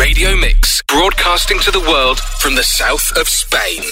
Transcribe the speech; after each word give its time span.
Radio 0.00 0.34
Mix, 0.34 0.80
broadcasting 0.88 1.60
to 1.60 1.70
the 1.70 1.80
world 1.80 2.18
from 2.18 2.54
the 2.54 2.62
south 2.62 3.12
of 3.18 3.28
Spain. 3.28 3.82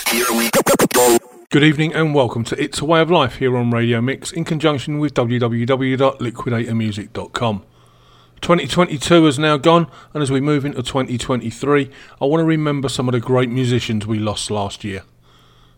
Good 1.51 1.63
evening 1.63 1.93
and 1.93 2.15
welcome 2.15 2.45
to 2.45 2.59
It's 2.59 2.81
a 2.81 2.87
Way 2.87 3.03
of 3.03 3.11
Life 3.11 3.37
here 3.37 3.55
on 3.59 3.71
Radio 3.71 4.01
Mix 4.01 4.33
in 4.33 4.45
conjunction 4.45 5.01
with 5.01 5.13
www.liquidatormusic.com. 5.13 7.63
2022 8.41 9.25
has 9.27 9.39
now 9.39 9.59
gone, 9.59 9.87
and 10.15 10.23
as 10.23 10.31
we 10.31 10.41
move 10.41 10.65
into 10.65 10.83
2023, 10.83 11.91
I 12.23 12.25
want 12.25 12.41
to 12.41 12.47
remember 12.47 12.89
some 12.89 13.07
of 13.07 13.13
the 13.13 13.21
great 13.21 13.51
musicians 13.51 14.07
we 14.07 14.19
lost 14.19 14.51
last 14.51 14.85
year. 14.85 15.03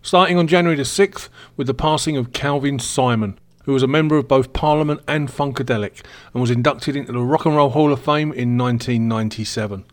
Starting 0.01 0.37
on 0.37 0.47
January 0.47 0.77
the 0.77 0.83
6th 0.83 1.27
with 1.57 1.67
the 1.67 1.73
passing 1.73 2.15
of 2.15 2.31
Calvin 2.31 2.79
Simon, 2.79 3.37
who 3.65 3.73
was 3.73 3.83
a 3.83 3.87
member 3.87 4.15
of 4.15 4.29
both 4.29 4.53
Parliament 4.53 5.01
and 5.09 5.27
Funkadelic 5.27 6.05
and 6.33 6.39
was 6.39 6.51
inducted 6.51 6.95
into 6.95 7.11
the 7.11 7.19
Rock 7.19 7.45
and 7.45 7.57
Roll 7.57 7.71
Hall 7.71 7.91
of 7.91 7.99
Fame 7.99 8.31
in 8.31 8.57
1997. 8.57 9.83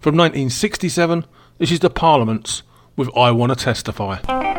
From 0.00 0.16
1967, 0.16 1.26
this 1.58 1.70
is 1.70 1.80
the 1.80 1.90
Parliaments 1.90 2.62
with 2.96 3.10
I 3.14 3.32
Wanna 3.32 3.54
Testify. 3.54 4.49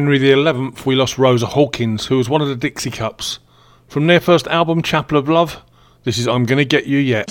January 0.00 0.16
the 0.16 0.30
11th, 0.30 0.86
we 0.86 0.94
lost 0.94 1.18
Rosa 1.18 1.44
Hawkins, 1.44 2.06
who 2.06 2.16
was 2.16 2.26
one 2.26 2.40
of 2.40 2.48
the 2.48 2.56
Dixie 2.56 2.90
Cups. 2.90 3.38
From 3.86 4.06
their 4.06 4.18
first 4.18 4.46
album, 4.46 4.80
Chapel 4.80 5.18
of 5.18 5.28
Love, 5.28 5.62
this 6.04 6.16
is 6.16 6.26
I'm 6.26 6.46
Gonna 6.46 6.64
Get 6.64 6.86
You 6.86 6.96
Yet. 6.96 7.30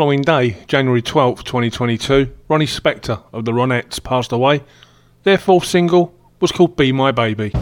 Following 0.00 0.22
day, 0.22 0.56
January 0.66 1.02
12th, 1.02 1.44
2022, 1.44 2.34
Ronnie 2.48 2.64
Spector 2.64 3.22
of 3.34 3.44
the 3.44 3.52
Ronettes 3.52 4.02
passed 4.02 4.32
away. 4.32 4.64
Their 5.24 5.36
fourth 5.36 5.66
single 5.66 6.18
was 6.40 6.50
called 6.50 6.74
Be 6.74 6.90
My 6.90 7.12
Baby. 7.12 7.52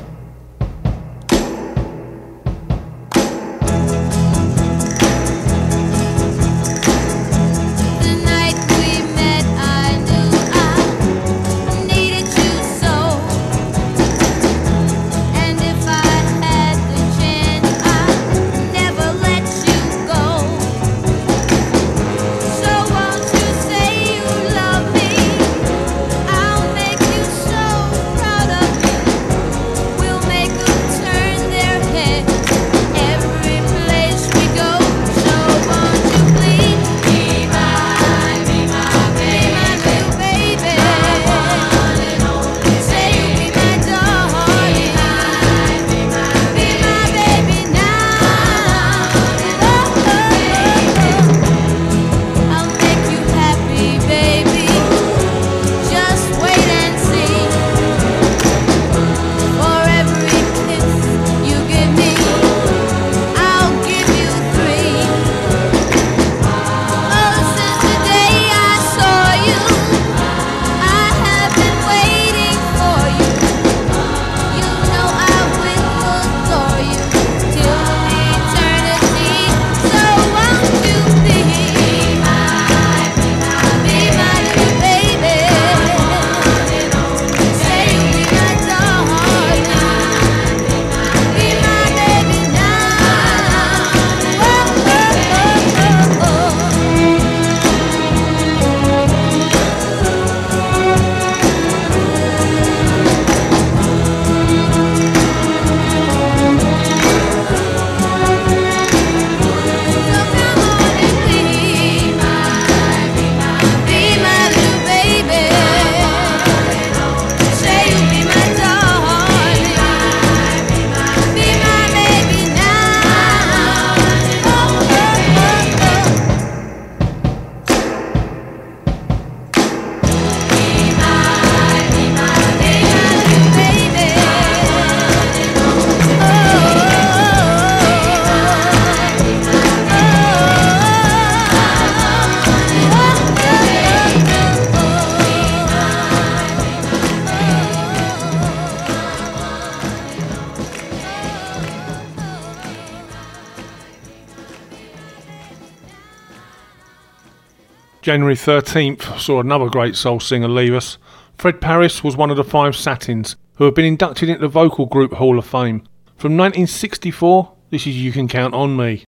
January 158.09 158.37
13th 158.37 159.21
saw 159.21 159.39
another 159.39 159.69
great 159.69 159.95
soul 159.95 160.19
singer 160.19 160.49
leave 160.49 160.73
us. 160.73 160.97
Fred 161.37 161.61
Parris 161.61 162.03
was 162.03 162.17
one 162.17 162.31
of 162.31 162.39
the 162.39 162.43
five 162.43 162.75
Satins 162.75 163.37
who 163.57 163.65
have 163.65 163.75
been 163.75 163.85
inducted 163.85 164.31
into 164.31 164.41
the 164.41 164.49
Vocal 164.49 164.87
Group 164.87 165.13
Hall 165.13 165.39
of 165.39 165.45
Fame. 165.45 165.81
From 166.17 166.35
1964, 166.35 167.53
this 167.69 167.87
is 167.87 167.99
You 167.99 168.11
Can 168.11 168.27
Count 168.27 168.55
on 168.55 168.79
Me. 168.79 169.05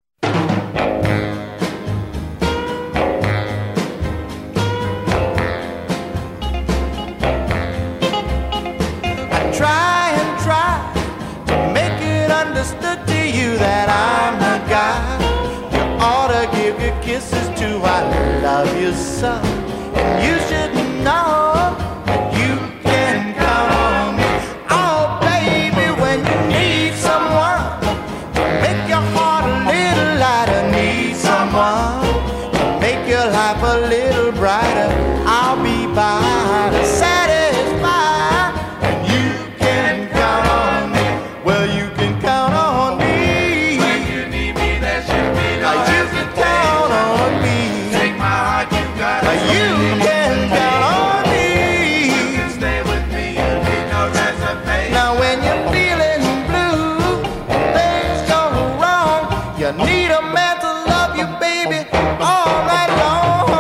sun. 18.97 19.54
to 60.61 60.71
love 60.91 61.17
you, 61.17 61.27
baby, 61.41 61.89
all 62.21 62.65
night 62.67 62.91
long. 63.01 63.54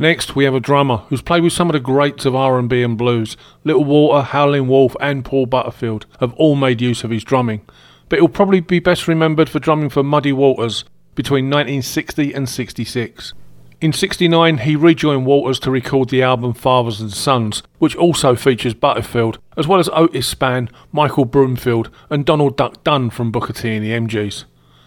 Next, 0.00 0.34
we 0.34 0.44
have 0.44 0.54
a 0.54 0.60
drummer 0.60 1.02
who's 1.10 1.20
played 1.20 1.42
with 1.42 1.52
some 1.52 1.68
of 1.68 1.74
the 1.74 1.78
greats 1.78 2.24
of 2.24 2.34
R&B 2.34 2.82
and 2.82 2.96
blues. 2.96 3.36
Little 3.64 3.84
Walter, 3.84 4.22
Howlin' 4.22 4.66
Wolf, 4.66 4.96
and 4.98 5.26
Paul 5.26 5.44
Butterfield 5.44 6.06
have 6.20 6.32
all 6.36 6.56
made 6.56 6.80
use 6.80 7.04
of 7.04 7.10
his 7.10 7.22
drumming. 7.22 7.60
But 8.08 8.18
he'll 8.18 8.28
probably 8.28 8.60
be 8.60 8.78
best 8.78 9.06
remembered 9.06 9.50
for 9.50 9.58
drumming 9.58 9.90
for 9.90 10.02
Muddy 10.02 10.32
Waters 10.32 10.86
between 11.14 11.50
1960 11.50 12.32
and 12.32 12.48
66. 12.48 13.34
In 13.82 13.92
69, 13.92 14.58
he 14.58 14.74
rejoined 14.74 15.26
Waters 15.26 15.60
to 15.60 15.70
record 15.70 16.08
the 16.08 16.22
album 16.22 16.54
Fathers 16.54 17.02
and 17.02 17.12
Sons, 17.12 17.62
which 17.78 17.94
also 17.94 18.34
features 18.34 18.72
Butterfield, 18.72 19.38
as 19.58 19.66
well 19.68 19.80
as 19.80 19.90
Otis 19.92 20.34
Spann, 20.34 20.70
Michael 20.92 21.26
Bloomfield, 21.26 21.90
and 22.08 22.24
Donald 22.24 22.56
Duck 22.56 22.82
Dunn 22.84 23.10
from 23.10 23.30
Booker 23.30 23.52
T 23.52 23.74
and 23.74 23.84
the 23.84 23.90
MGs. 23.90 24.44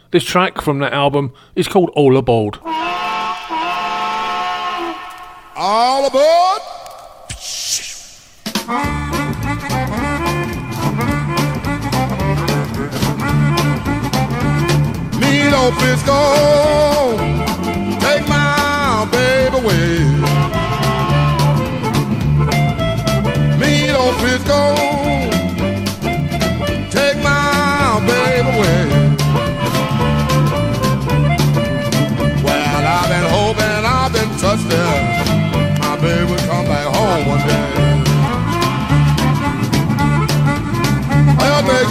This 0.10 0.24
track 0.24 0.60
from 0.60 0.79
that 0.79 0.91
album 0.91 1.34
is 1.55 1.67
called 1.67 1.91
All 1.91 2.17
Aboard. 2.17 2.58
All 5.56 6.08
aboard! 6.08 6.62
Milo 15.20 15.72
Frisco, 15.74 17.18
take 17.18 17.53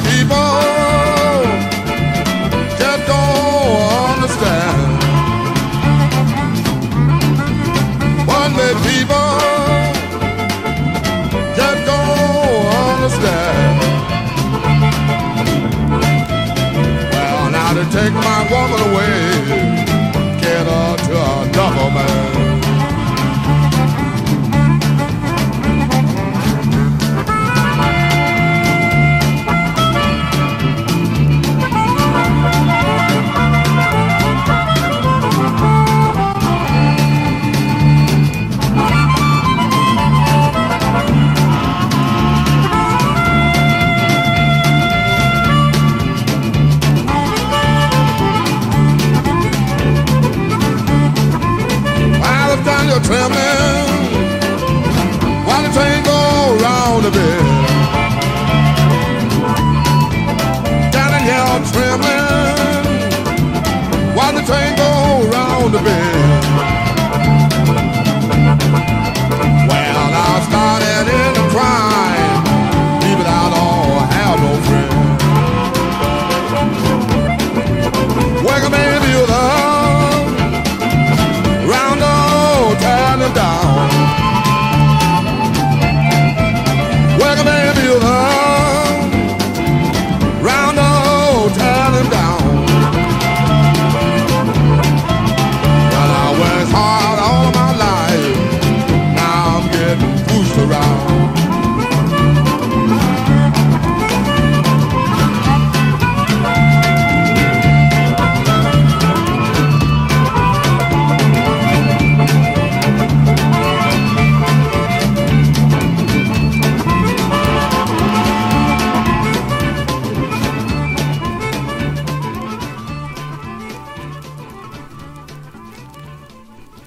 keep 0.00 0.30
on, 0.30 0.51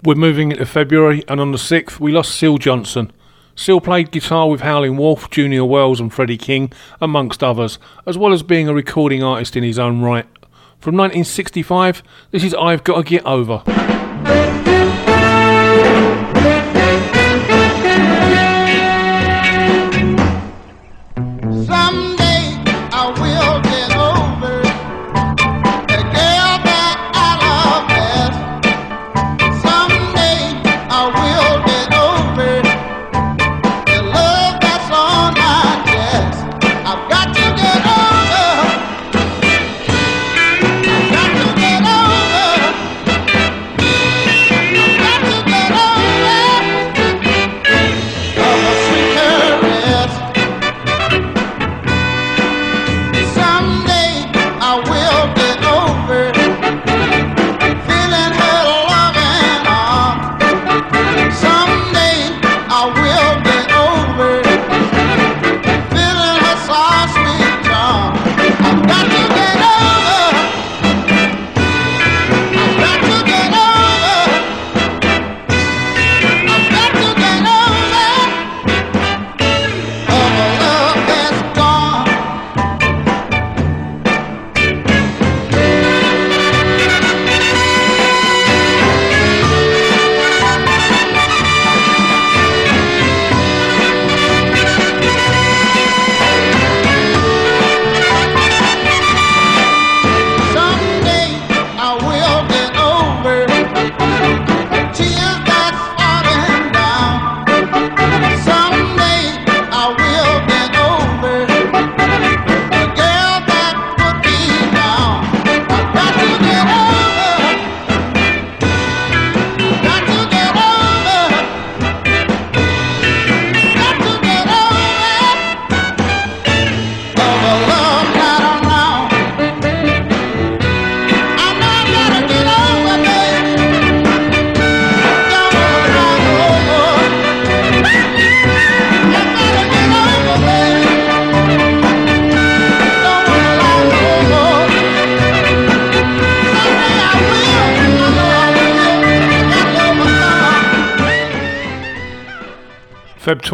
We're 0.06 0.14
moving 0.14 0.52
into 0.52 0.68
February, 0.68 1.24
and 1.28 1.42
on 1.42 1.52
the 1.52 1.58
6th, 1.58 2.00
we 2.00 2.12
lost 2.12 2.36
Syl 2.36 2.60
Johnson. 2.60 3.12
Syl 3.56 3.82
played 3.82 4.12
guitar 4.12 4.48
with 4.48 4.62
Howlin' 4.62 4.98
Wolf, 4.98 5.32
Junior 5.32 5.66
Wells, 5.66 6.00
and 6.00 6.14
Freddie 6.14 6.38
King, 6.38 6.72
amongst 7.02 7.44
others, 7.44 7.80
as 8.06 8.16
well 8.16 8.32
as 8.32 8.44
being 8.44 8.68
a 8.68 8.74
recording 8.76 9.24
artist 9.24 9.56
in 9.56 9.64
his 9.64 9.80
own 9.80 10.02
right. 10.02 10.28
From 10.78 10.96
1965, 10.96 12.04
this 12.30 12.44
is 12.44 12.54
I've 12.54 12.84
Gotta 12.84 13.02
Get 13.02 13.26
Over. 13.26 13.64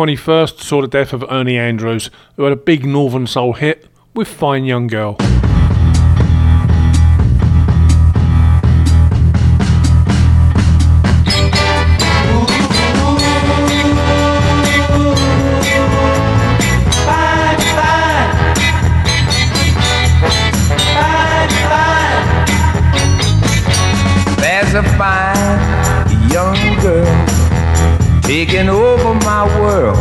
21st 0.01 0.59
saw 0.61 0.81
the 0.81 0.87
death 0.87 1.13
of 1.13 1.23
Ernie 1.29 1.59
Andrews, 1.59 2.09
who 2.35 2.41
had 2.45 2.51
a 2.51 2.55
big 2.55 2.87
Northern 2.87 3.27
Soul 3.27 3.53
hit 3.53 3.87
with 4.15 4.27
Fine 4.27 4.65
Young 4.65 4.87
Girl. 4.87 5.15
There's 24.39 24.73
a 24.73 24.83
fine 24.97 26.31
young 26.31 26.79
girl 26.81 27.30
taking 28.31 28.69
over 28.69 29.13
my 29.25 29.43
world. 29.59 29.97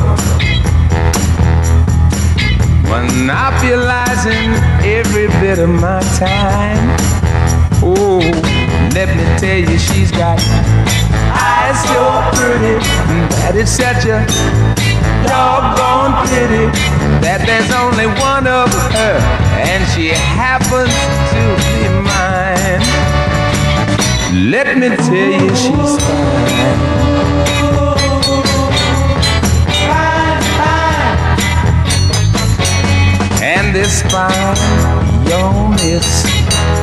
Monopolizing 2.88 4.52
every 4.86 5.26
bit 5.42 5.58
of 5.58 5.68
my 5.68 5.98
time. 6.16 6.86
Oh, 7.82 8.20
let 8.94 9.08
me 9.16 9.24
tell 9.36 9.58
you, 9.58 9.76
she's 9.80 10.12
got 10.12 10.38
eyes 11.42 11.78
so 11.90 12.02
pretty 12.38 12.78
that 13.34 13.54
it's 13.56 13.72
such 13.72 14.04
a 14.06 14.22
doggone 15.26 16.14
pity 16.30 16.66
that 17.26 17.42
there's 17.48 17.72
only 17.82 18.06
one 18.30 18.46
of 18.46 18.70
her 18.94 19.18
and 19.70 19.82
she 19.90 20.10
happens 20.38 20.94
to 21.34 21.42
be 21.66 21.82
mine. 22.06 22.82
Let 24.52 24.78
me 24.78 24.88
tell 24.94 25.32
you, 25.42 25.50
she's 25.56 25.98
fine. 26.04 27.00
This 33.80 34.02
fine 34.12 34.56
young 35.26 35.70
miss 35.70 36.22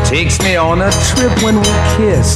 takes 0.10 0.42
me 0.42 0.56
on 0.56 0.82
a 0.82 0.90
trip 1.06 1.32
when 1.44 1.56
we 1.56 1.74
kiss. 1.94 2.34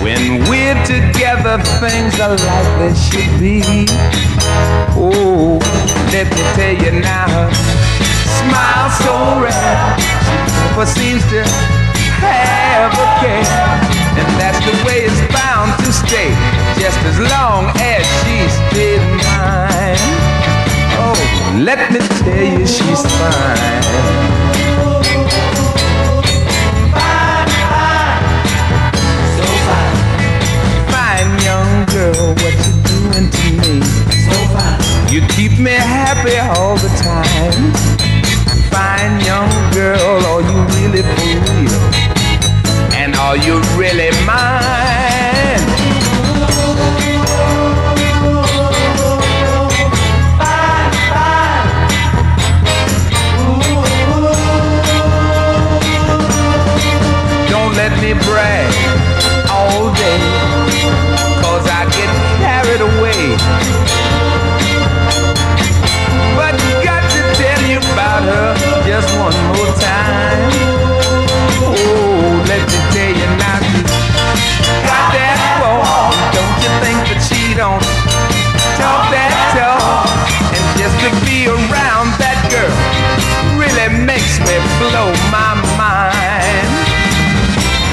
When 0.00 0.46
we're 0.46 0.78
together, 0.86 1.58
things 1.82 2.20
are 2.20 2.38
like 2.38 2.70
they 2.78 2.94
should 2.94 3.32
be. 3.40 3.62
Oh, 4.94 5.58
let 6.14 6.30
me 6.30 6.42
tell 6.54 6.76
you 6.84 7.00
now, 7.00 7.50
smile 8.38 8.88
so 9.02 9.14
rare, 9.42 9.98
she 9.98 11.00
seems 11.00 11.22
to 11.34 11.42
have 12.22 12.92
a 12.94 13.06
care. 13.18 13.42
And 14.20 14.28
that's 14.38 14.60
the 14.62 14.86
way 14.86 14.98
it's 15.08 15.20
bound 15.34 15.72
to 15.82 15.92
stay, 15.92 16.30
just 16.78 16.98
as 17.10 17.18
long 17.18 17.72
as 17.74 18.06
she's 18.22 18.54
been 18.70 19.02
mine. 19.16 20.31
Let 21.64 21.92
me 21.92 22.00
tell 22.00 22.58
you, 22.58 22.66
she's 22.66 23.02
fine. 23.18 23.82
Fine 30.90 31.32
young 31.44 31.86
girl, 31.86 32.34
what 32.40 32.54
you 32.64 32.74
doing 32.90 33.28
to 33.30 33.46
me? 33.62 33.74
You 35.12 35.20
keep 35.28 35.58
me 35.58 35.72
happy 35.72 36.38
all 36.38 36.76
the 36.76 36.88
time. 37.04 37.72
Fine 38.70 39.20
young 39.24 39.52
girl, 39.72 40.24
are 40.32 40.40
you 40.40 40.58
really 40.76 41.02
for 41.02 41.36
real? 41.52 41.80
And 42.94 43.14
are 43.16 43.36
you 43.36 43.60
really 43.76 44.10
mine? 44.24 45.11
Brag 58.32 58.72
all 59.50 59.92
day, 59.92 60.18
cause 61.42 61.66
I 61.68 61.84
get 61.92 62.08
carried 62.40 62.80
away. 62.80 63.36
But 66.34 66.56
got 66.82 67.02
to 67.12 67.20
tell 67.36 67.62
you 67.68 67.76
about 67.92 68.22
her 68.22 68.54
just 68.86 69.14
one 69.18 69.36
more 69.52 69.74
time. 69.76 70.71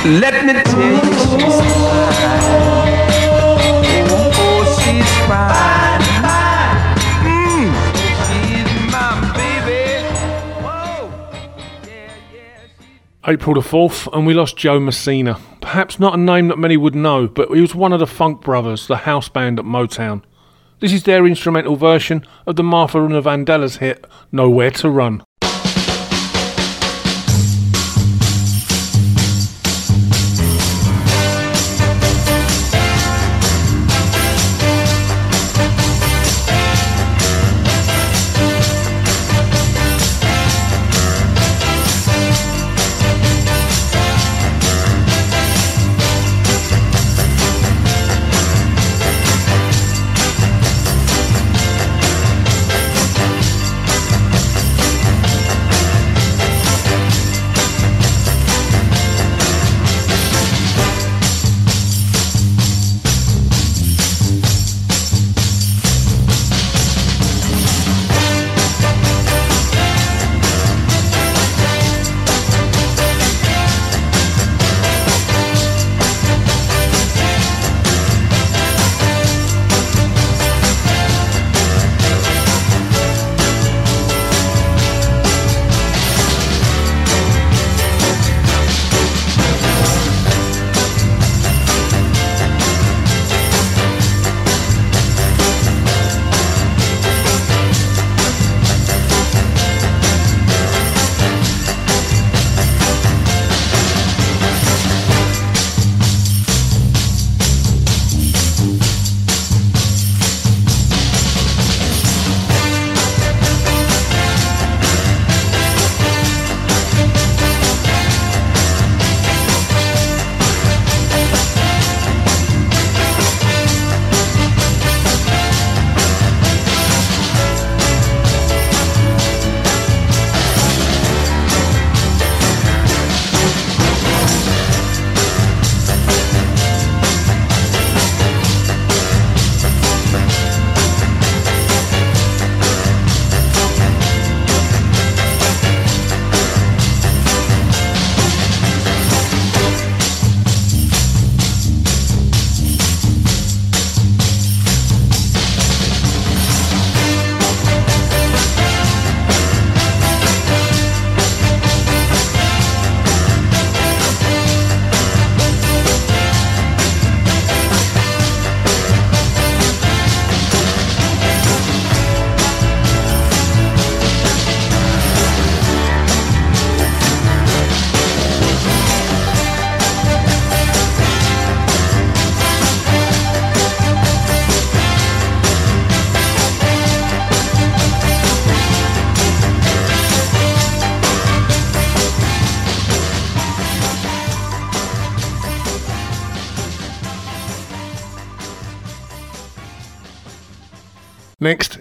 Let 0.09 0.43
me 0.43 0.53
tell 0.53 0.81
you, 0.81 0.99
she's 1.03 1.61
fine. 5.27 6.01
Oh, 6.01 6.01
fine. 6.23 6.49
Mm, 7.29 7.69
she's 8.25 8.69
yeah, 11.85 12.65
April 13.27 13.53
the 13.53 13.61
4th, 13.61 14.11
and 14.11 14.25
we 14.25 14.33
lost 14.33 14.57
Joe 14.57 14.79
Messina. 14.79 15.39
Perhaps 15.61 15.99
not 15.99 16.15
a 16.15 16.17
name 16.17 16.47
that 16.47 16.57
many 16.57 16.75
would 16.75 16.95
know, 16.95 17.27
but 17.27 17.51
he 17.51 17.61
was 17.61 17.75
one 17.75 17.93
of 17.93 17.99
the 17.99 18.07
Funk 18.07 18.41
Brothers, 18.41 18.87
the 18.87 18.97
house 18.97 19.29
band 19.29 19.59
at 19.59 19.65
Motown. 19.65 20.23
This 20.79 20.91
is 20.91 21.03
their 21.03 21.27
instrumental 21.27 21.75
version 21.75 22.25
of 22.47 22.55
the 22.55 22.63
Martha 22.63 22.99
and 23.03 23.13
the 23.13 23.21
Vandellas 23.21 23.77
hit, 23.77 24.07
Nowhere 24.31 24.71
to 24.71 24.89
Run. 24.89 25.23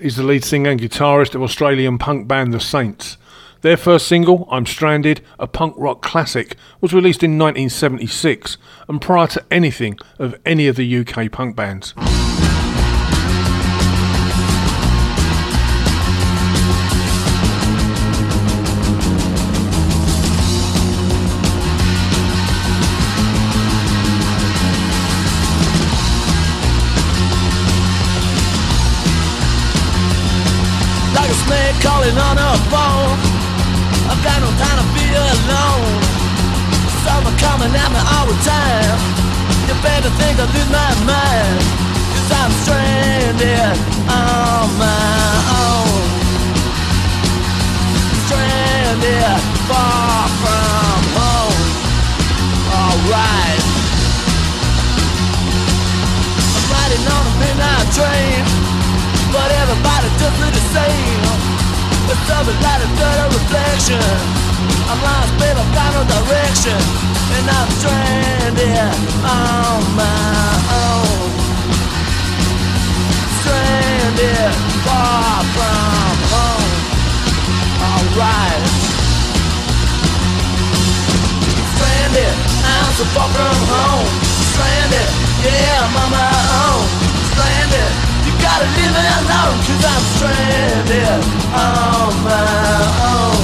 Is 0.01 0.17
the 0.17 0.23
lead 0.23 0.45
singer 0.45 0.71
and 0.71 0.81
guitarist 0.81 1.35
of 1.35 1.43
Australian 1.43 1.99
punk 1.99 2.29
band 2.29 2.53
The 2.53 2.61
Saints. 2.61 3.17
Their 3.63 3.77
first 3.77 4.07
single, 4.07 4.47
I'm 4.51 4.67
Stranded, 4.67 5.21
a 5.39 5.47
punk 5.47 5.75
rock 5.77 6.01
classic, 6.03 6.57
was 6.81 6.93
released 6.93 7.23
in 7.23 7.39
1976 7.39 8.57
and 8.89 9.01
prior 9.01 9.27
to 9.29 9.45
anything 9.51 9.99
of 10.19 10.39
any 10.47 10.69
of 10.69 10.77
the 10.77 10.99
UK 10.99 11.31
punk 11.33 11.57
bands. 11.57 11.95
The 38.29 38.37
time. 38.45 38.99
You 39.69 39.75
better 39.81 40.11
think 40.21 40.37
I 40.38 40.45
lose 40.53 40.71
my 40.71 40.93
mind. 41.09 41.61
Cause 42.12 42.31
I'm 42.41 42.53
stranded 42.62 43.77
on 44.05 44.69
my 44.77 45.33
own. 45.64 46.03
Stranded 48.29 49.41
far 49.69 50.29
from 50.43 51.01
home. 51.17 51.61
Alright. 52.69 53.62
I'm 56.57 56.67
riding 56.73 57.05
on 57.17 57.25
a 57.33 57.35
midnight 57.41 57.88
train. 57.97 58.45
But 59.33 59.49
everybody 59.62 60.09
just 60.21 60.37
look 60.41 60.53
the 60.53 60.64
same 60.77 61.28
I'm 64.90 65.03
lost, 65.03 65.33
babe, 65.38 65.57
I've 65.57 65.75
got 65.75 65.92
no 65.92 66.03
direction. 66.09 66.79
And 67.37 67.44
I'm 67.44 67.68
stranded 67.77 68.94
on 69.21 69.85
my 69.94 70.49
own. 70.73 71.29
Stranded 73.40 74.53
far 74.81 75.44
from 75.53 76.16
home. 76.33 76.73
Alright. 77.85 78.64
Stranded, 81.77 82.35
I'm 82.64 82.92
so 82.97 83.05
far 83.12 83.29
from 83.29 83.59
home. 83.68 84.09
Stranded, 84.57 85.09
yeah, 85.44 85.85
I'm 85.85 85.97
on 86.01 86.11
my 86.11 86.33
own. 86.64 86.85
Stranded 87.33 88.08
gotta 88.59 88.71
leave 88.75 88.90
me 88.90 89.05
alone 89.23 89.59
Cause 89.66 89.85
I'm 89.87 90.05
stranded 90.14 91.23
on 91.55 92.11
my 92.27 92.42
own. 93.14 93.38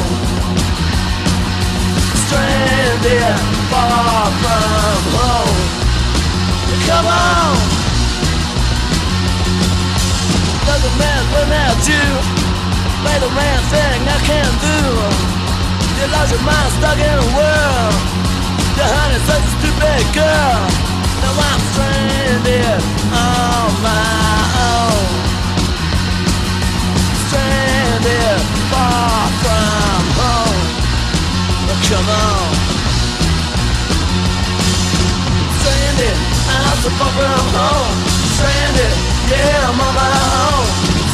Stranded 2.27 3.39
far 3.71 4.27
from 4.43 5.01
home. 5.15 5.59
Come 6.89 7.07
on. 7.07 7.55
Doesn't 10.67 10.97
matter 10.99 11.27
without 11.33 11.81
you 11.87 12.07
Play 13.03 13.19
the 13.21 13.31
man 13.39 13.61
thing 13.71 14.01
I 14.09 14.19
can't 14.27 14.57
do. 14.67 14.79
You 15.97 16.05
lost 16.11 16.33
your 16.33 16.43
mind 16.43 16.71
stuck 16.79 16.99
in 16.99 17.19
a 17.23 17.29
world. 17.39 17.95
Your 18.77 18.91
honey's 18.91 19.25
such 19.31 19.45
a 19.47 19.53
stupid 19.63 20.05
girl. 20.19 20.61
Now 21.23 21.35
I'm 21.39 21.61
stranded 21.71 22.83
on 23.13 23.83
my 23.83 24.24
Stranded 28.05 28.41
far 28.69 29.29
from 29.41 30.05
home. 30.21 30.61
Come 31.89 32.09
on. 32.13 32.53
Stranded, 35.57 36.17
I'm 36.53 36.77
so 36.85 36.91
far 37.01 37.13
from 37.17 37.49
home. 37.57 37.97
Stranded, 38.37 38.93
yeah, 39.33 39.69
I'm 39.69 39.81
on 39.81 39.95
my 39.97 40.11
own. 40.45 40.67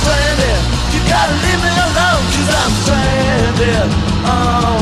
Stranded, 0.02 0.58
you 0.90 1.00
gotta 1.06 1.34
leave 1.38 1.62
me 1.62 1.70
alone 1.78 2.24
Cause 2.34 2.50
I'm 2.58 2.72
stranded 2.82 3.88
on 4.26 4.79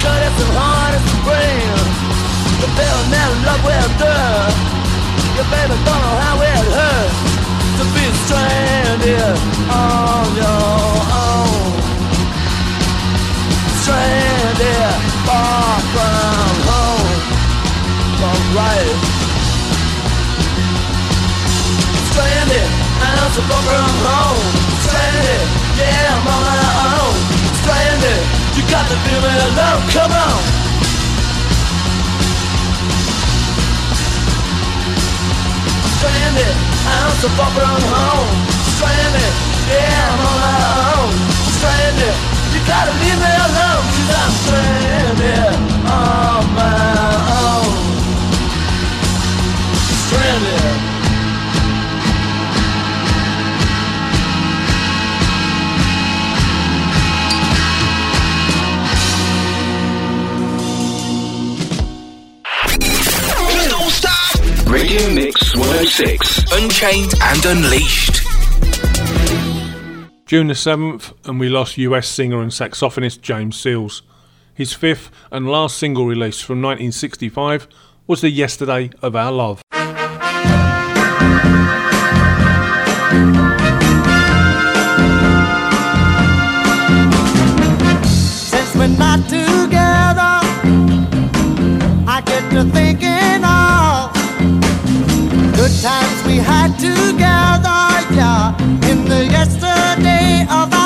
Is 0.00 0.06
so 0.06 0.48
hard 0.56 0.96
as 0.96 1.04
the 1.12 1.18
brain 1.28 1.76
The 2.64 2.68
bill 2.72 3.00
never 3.12 3.36
love 3.44 3.60
will 3.68 3.90
do 4.00 4.16
Your 5.36 5.44
baby 5.52 5.76
don't 5.76 6.00
know 6.00 6.16
how 6.24 6.40
it 6.40 6.64
hurts 6.72 7.20
To 7.76 7.84
be 7.92 8.04
stranded 8.24 9.36
on 9.68 10.24
your 10.40 10.96
own. 11.20 11.52
Stranded 13.84 14.88
far 15.28 15.76
from 15.92 16.54
home. 16.64 17.12
Alright 18.24 18.96
Stranded, 22.08 22.68
I'm 23.04 23.30
so 23.36 23.42
far 23.44 23.62
from 23.68 23.92
home. 24.08 24.48
Stranded, 24.80 25.44
yeah, 25.76 26.16
I'm 26.16 26.24
on 26.24 26.40
my 26.40 26.88
own 26.88 26.99
got 28.70 28.86
to 28.86 28.94
leave 28.94 29.22
me 29.22 29.34
alone, 29.50 29.82
come 29.90 30.12
on. 30.14 30.40
Stranded, 35.98 36.54
I'm 36.86 37.12
so 37.18 37.28
far 37.34 37.50
from 37.50 37.82
home. 37.90 38.30
Stranded, 38.78 39.32
yeah, 39.66 40.06
I'm 40.06 40.20
on 40.22 40.36
my 40.38 40.58
own. 40.86 41.10
Stranded, 41.58 42.16
you 42.54 42.60
gotta 42.66 42.92
leave 43.02 43.18
me 43.18 43.32
alone 43.46 43.84
Cause 43.94 44.10
I'm 44.20 44.32
stranded 44.42 45.54
on 45.90 46.42
my 46.54 47.10
own. 47.42 47.74
Stranded 50.06 50.89
Radio 64.70 65.12
Mix 65.12 65.56
106. 65.56 66.52
Unchained 66.52 67.12
and 67.20 67.44
Unleashed. 67.44 68.22
June 70.26 70.46
the 70.46 70.54
7th, 70.54 71.12
and 71.24 71.40
we 71.40 71.48
lost 71.48 71.76
US 71.76 72.06
singer 72.06 72.40
and 72.40 72.52
saxophonist 72.52 73.20
James 73.20 73.58
Seals. 73.58 74.02
His 74.54 74.72
fifth 74.72 75.10
and 75.32 75.48
last 75.48 75.76
single 75.76 76.06
release 76.06 76.40
from 76.40 76.62
1965 76.62 77.66
was 78.06 78.20
The 78.20 78.30
Yesterday 78.30 78.90
of 79.02 79.16
Our 79.16 79.32
Love. 79.32 79.60
Since 88.04 88.76
we're 88.76 88.86
not 88.96 89.28
together, 89.28 90.38
I 92.06 92.22
get 92.24 92.50
to 92.52 92.62
thinking 92.70 92.80
of 92.80 92.89
good 92.89 92.89
times 95.78 96.24
we 96.26 96.36
had 96.36 96.74
together, 96.78 97.82
yeah, 98.14 98.90
in 98.90 99.04
the 99.04 99.24
yesterday 99.26 100.44
of 100.50 100.79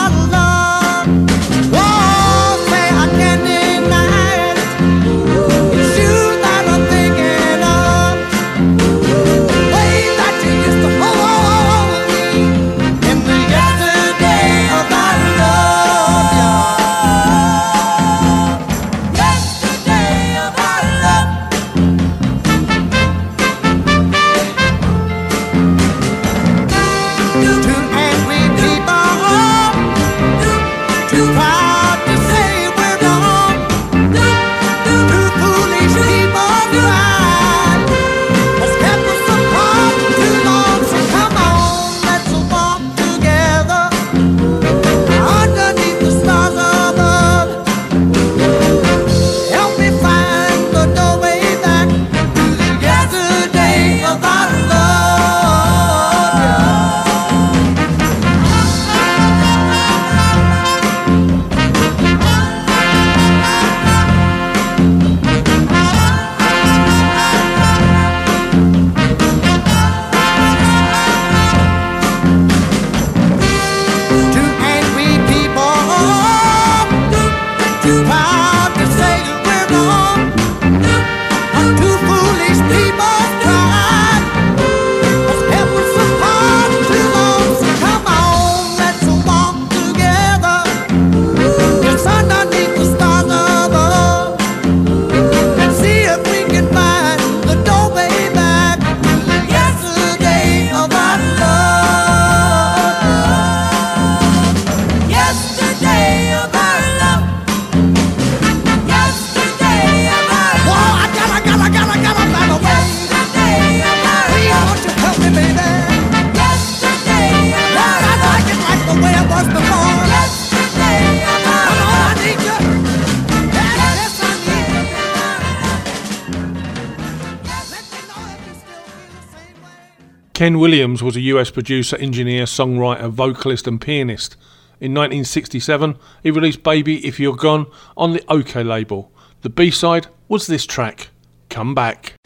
Ken 130.45 130.59
Williams 130.59 131.03
was 131.03 131.17
a 131.17 131.23
US 131.23 131.51
producer, 131.51 131.97
engineer, 131.97 132.45
songwriter, 132.45 133.09
vocalist, 133.09 133.67
and 133.67 133.81
pianist. 133.81 134.37
In 134.79 134.93
1967, 134.93 135.97
he 136.23 136.31
released 136.31 136.63
Baby 136.63 137.07
If 137.07 137.19
You're 137.19 137.35
Gone 137.35 137.65
on 137.97 138.13
the 138.13 138.23
OK 138.29 138.63
label. 138.63 139.11
The 139.41 139.49
B 139.49 139.71
side 139.71 140.09
was 140.29 140.47
this 140.47 140.67
track, 140.67 141.09
Come 141.49 141.75
Back. 141.75 142.17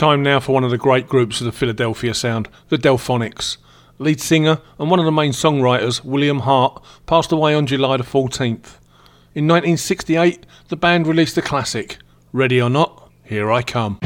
Time 0.00 0.22
now 0.22 0.40
for 0.40 0.52
one 0.52 0.64
of 0.64 0.70
the 0.70 0.78
great 0.78 1.10
groups 1.10 1.42
of 1.42 1.44
the 1.44 1.52
Philadelphia 1.52 2.14
sound, 2.14 2.48
the 2.70 2.78
Delphonics. 2.78 3.58
Lead 3.98 4.18
singer 4.18 4.62
and 4.78 4.90
one 4.90 4.98
of 4.98 5.04
the 5.04 5.12
main 5.12 5.32
songwriters, 5.32 6.02
William 6.02 6.38
Hart, 6.38 6.82
passed 7.04 7.32
away 7.32 7.54
on 7.54 7.66
July 7.66 7.98
the 7.98 8.02
14th. 8.02 8.78
In 9.34 9.46
1968, 9.46 10.46
the 10.68 10.76
band 10.76 11.06
released 11.06 11.36
a 11.36 11.42
classic, 11.42 11.98
Ready 12.32 12.62
or 12.62 12.70
Not, 12.70 13.10
Here 13.24 13.52
I 13.52 13.60
Come. 13.60 13.98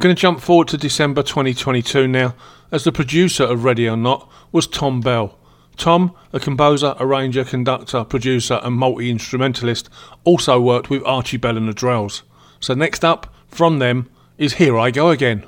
Going 0.00 0.16
to 0.16 0.18
jump 0.18 0.40
forward 0.40 0.68
to 0.68 0.78
December 0.78 1.22
2022 1.22 2.08
now, 2.08 2.34
as 2.72 2.84
the 2.84 2.90
producer 2.90 3.44
of 3.44 3.64
Ready 3.64 3.86
or 3.86 3.98
Not 3.98 4.32
was 4.50 4.66
Thom 4.66 5.02
Bell. 5.02 5.38
Thom, 5.76 6.14
a 6.32 6.40
composer, 6.40 6.94
arranger, 6.98 7.44
conductor, 7.44 8.02
producer, 8.04 8.60
and 8.62 8.76
multi 8.76 9.10
instrumentalist, 9.10 9.90
also 10.24 10.58
worked 10.58 10.88
with 10.88 11.04
Archie 11.04 11.36
Bell 11.36 11.58
and 11.58 11.68
the 11.68 11.74
Drells. 11.74 12.22
So, 12.60 12.72
next 12.72 13.04
up 13.04 13.34
from 13.46 13.78
them 13.78 14.08
is 14.38 14.54
Here 14.54 14.78
I 14.78 14.90
Go 14.90 15.10
Again. 15.10 15.44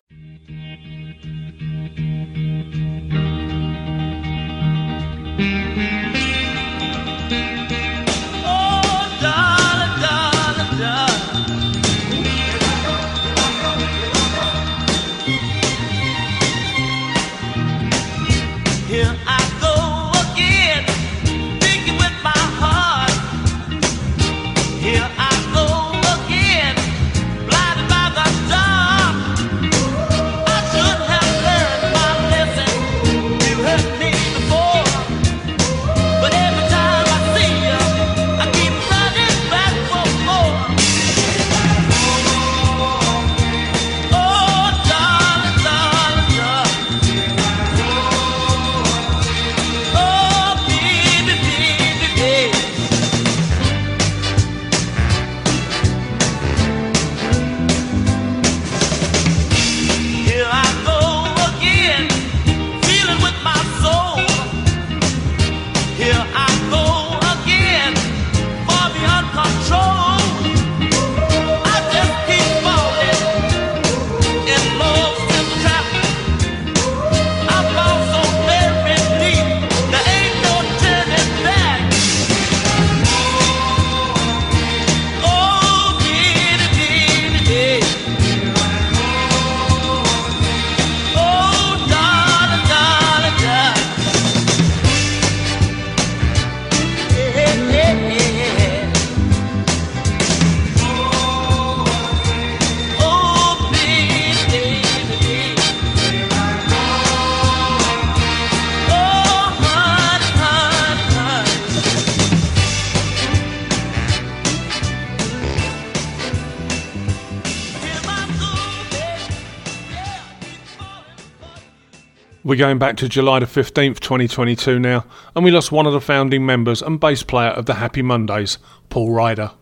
We're 122.52 122.56
going 122.56 122.78
back 122.78 122.98
to 122.98 123.08
July 123.08 123.38
the 123.38 123.46
15th, 123.46 123.98
2022 124.00 124.78
now, 124.78 125.06
and 125.34 125.42
we 125.42 125.50
lost 125.50 125.72
one 125.72 125.86
of 125.86 125.94
the 125.94 126.02
founding 126.02 126.44
members 126.44 126.82
and 126.82 127.00
bass 127.00 127.22
player 127.22 127.48
of 127.48 127.64
the 127.64 127.76
Happy 127.76 128.02
Mondays, 128.02 128.58
Paul 128.90 129.10
Ryder. 129.10 129.52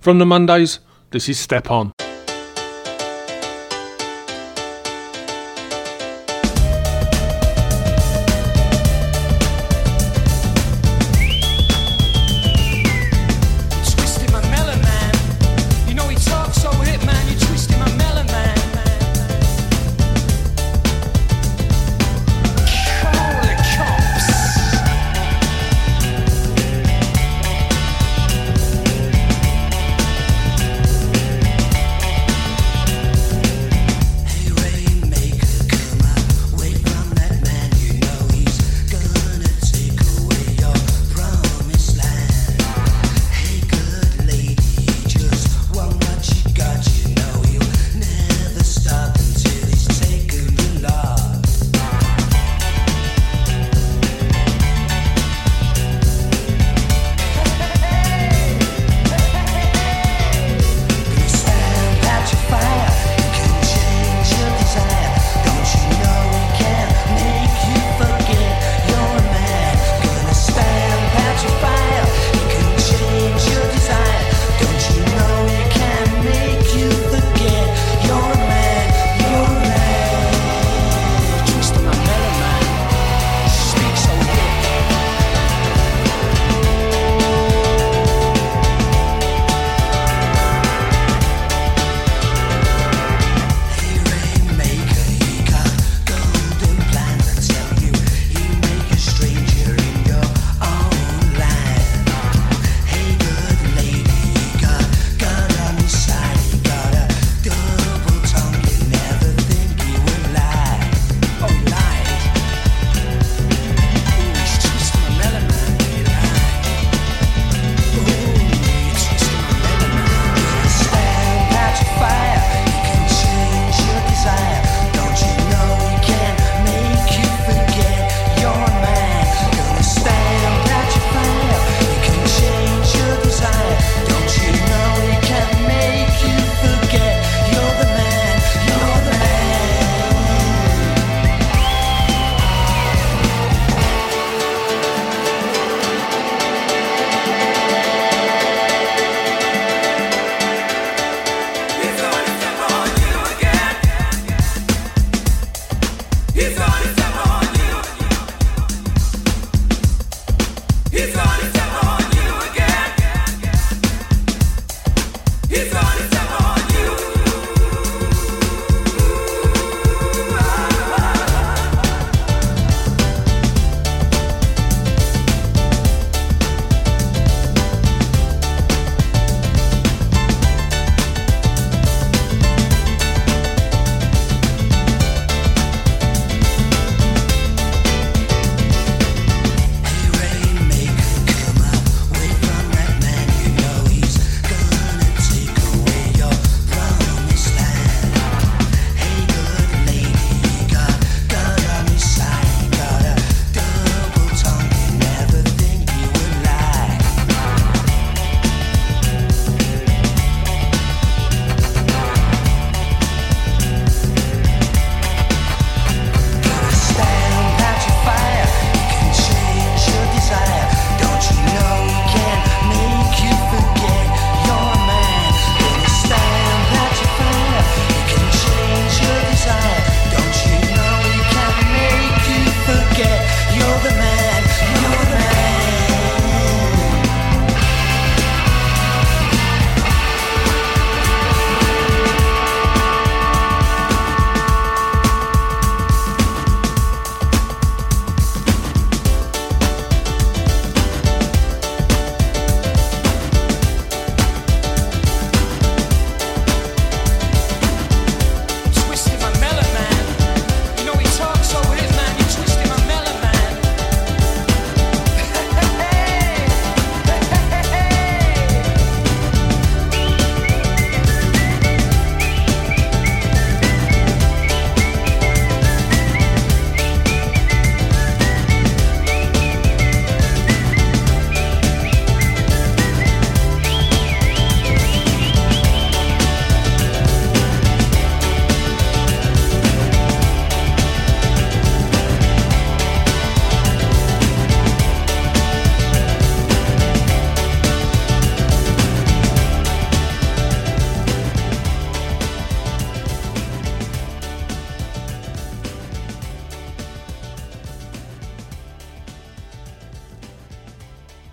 From 0.00 0.18
the 0.18 0.26
Mondays, 0.26 0.80
this 1.12 1.28
is 1.28 1.38
Step 1.38 1.70
On. 1.70 1.91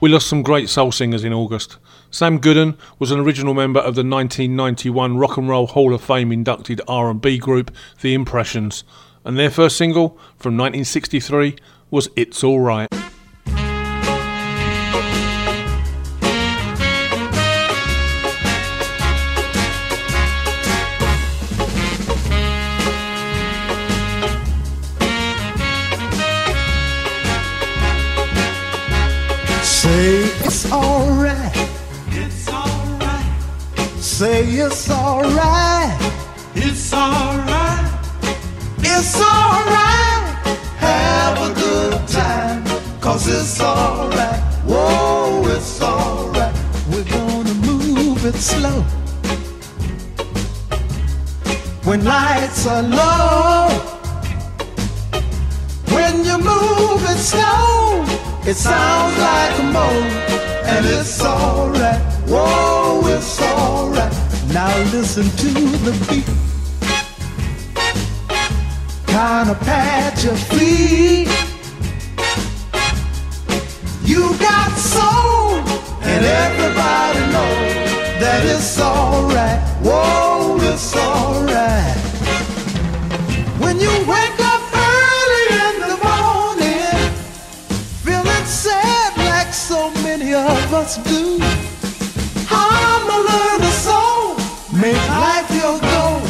We 0.09 0.13
lost 0.13 0.27
some 0.27 0.41
great 0.41 0.69
soul 0.69 0.91
singers 0.91 1.23
in 1.23 1.33
August. 1.33 1.77
Sam 2.09 2.39
Gooden 2.39 2.75
was 2.97 3.11
an 3.11 3.19
original 3.19 3.53
member 3.53 3.79
of 3.79 3.93
the 3.93 4.01
1991 4.01 5.17
Rock 5.17 5.37
and 5.37 5.47
Roll 5.47 5.67
Hall 5.67 5.93
of 5.93 6.01
Fame 6.01 6.31
inducted 6.31 6.81
R&B 6.87 7.37
group 7.37 7.69
The 8.01 8.15
Impressions, 8.15 8.83
and 9.23 9.37
their 9.37 9.51
first 9.51 9.77
single 9.77 10.17
from 10.35 10.57
1963 10.57 11.57
was 11.91 12.09
It's 12.15 12.43
Alright. 12.43 12.89
Say 12.91 12.98
Cause 43.09 43.27
it's 43.27 43.59
alright. 43.59 44.39
Whoa, 44.67 45.41
it's 45.47 45.81
alright. 45.81 46.53
We're 46.91 47.03
gonna 47.05 47.55
move 47.55 48.23
it 48.23 48.35
slow. 48.35 48.81
When 51.85 52.05
lights 52.05 52.67
are 52.67 52.83
low. 52.83 53.69
When 55.95 56.23
you 56.23 56.37
move 56.37 57.01
it 57.09 57.17
slow, 57.17 58.05
it 58.45 58.53
sounds 58.53 59.17
like 59.17 59.57
a 59.57 59.63
moan, 59.63 60.03
and 60.69 60.85
it's 60.85 61.19
alright. 61.19 61.99
Whoa, 62.27 63.01
it's 63.07 63.41
alright. 63.41 64.13
Now 64.53 64.71
listen 64.93 65.23
to 65.23 65.51
the 65.85 65.93
beat. 66.07 66.29
Kinda 69.07 69.55
pat 69.65 70.23
your 70.23 70.35
feet. 70.35 71.48
Soul, 74.79 75.59
and 76.01 76.25
everybody 76.25 77.19
knows 77.33 78.21
that 78.21 78.41
it's 78.45 78.79
alright. 78.79 79.59
Whoa, 79.83 80.57
it's 80.61 80.95
alright. 80.95 81.97
When 83.59 83.79
you 83.79 83.91
wake 84.07 84.39
up 84.39 84.63
early 84.73 85.47
in 85.67 85.75
the 85.91 85.97
morning, 86.09 86.99
feeling 88.05 88.45
sad 88.45 89.17
like 89.17 89.53
so 89.53 89.91
many 90.03 90.33
of 90.33 90.73
us 90.73 90.97
do. 91.03 91.39
A 92.51 93.21
little 93.31 93.71
soul, 93.71 94.35
make 94.73 95.03
life 95.09 95.49
your 95.51 95.79
goal, 95.79 96.21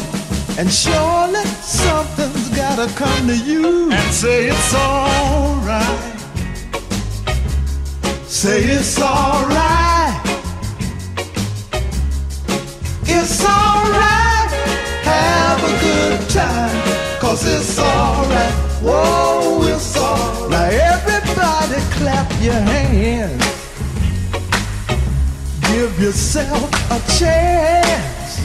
and 0.58 0.70
surely 0.70 1.44
something's 1.62 2.48
gotta 2.50 2.88
come 2.94 3.26
to 3.28 3.36
you 3.36 3.90
and 3.92 4.14
say 4.14 4.48
it's 4.48 4.74
alright. 4.74 6.19
Say 8.40 8.62
it's 8.64 8.98
alright. 8.98 10.18
It's 13.02 13.44
alright. 13.44 14.50
Have 15.04 15.62
a 15.62 15.74
good 15.84 16.30
time. 16.30 17.20
Cause 17.20 17.44
it's 17.44 17.78
alright. 17.78 18.54
Whoa, 18.80 19.60
it's 19.64 19.94
alright. 19.94 20.50
Now 20.50 20.94
everybody 20.94 21.80
clap 21.92 22.32
your 22.42 22.54
hands. 22.54 23.44
Give 25.68 26.00
yourself 26.00 26.70
a 26.90 26.98
chance. 27.18 28.40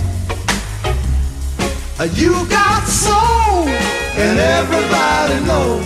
Uh, 1.98 2.10
You 2.14 2.46
got 2.50 2.84
soul, 2.86 3.70
and 4.20 4.40
everybody 4.40 5.40
knows 5.46 5.86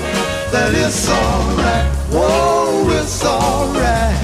that 0.52 0.74
it's 0.74 1.08
alright. 1.08 1.99
Whoa, 2.12 2.90
it's 2.90 3.24
alright. 3.24 4.18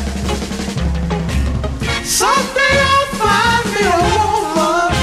Someday 2.04 2.76
I'll 2.92 3.12
find 3.22 3.66
me 3.74 3.84
a 3.86 4.00
woman 4.18 4.94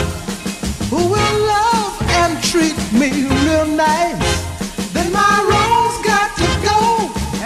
who 0.91 1.01
will 1.14 1.39
love 1.47 1.95
and 2.20 2.43
treat 2.43 2.76
me 2.93 3.11
real 3.47 3.66
nice. 3.66 4.18
Then 4.93 5.12
my 5.12 5.35
rose 5.53 5.99
got 6.05 6.37
to 6.43 6.49
go, 6.66 6.78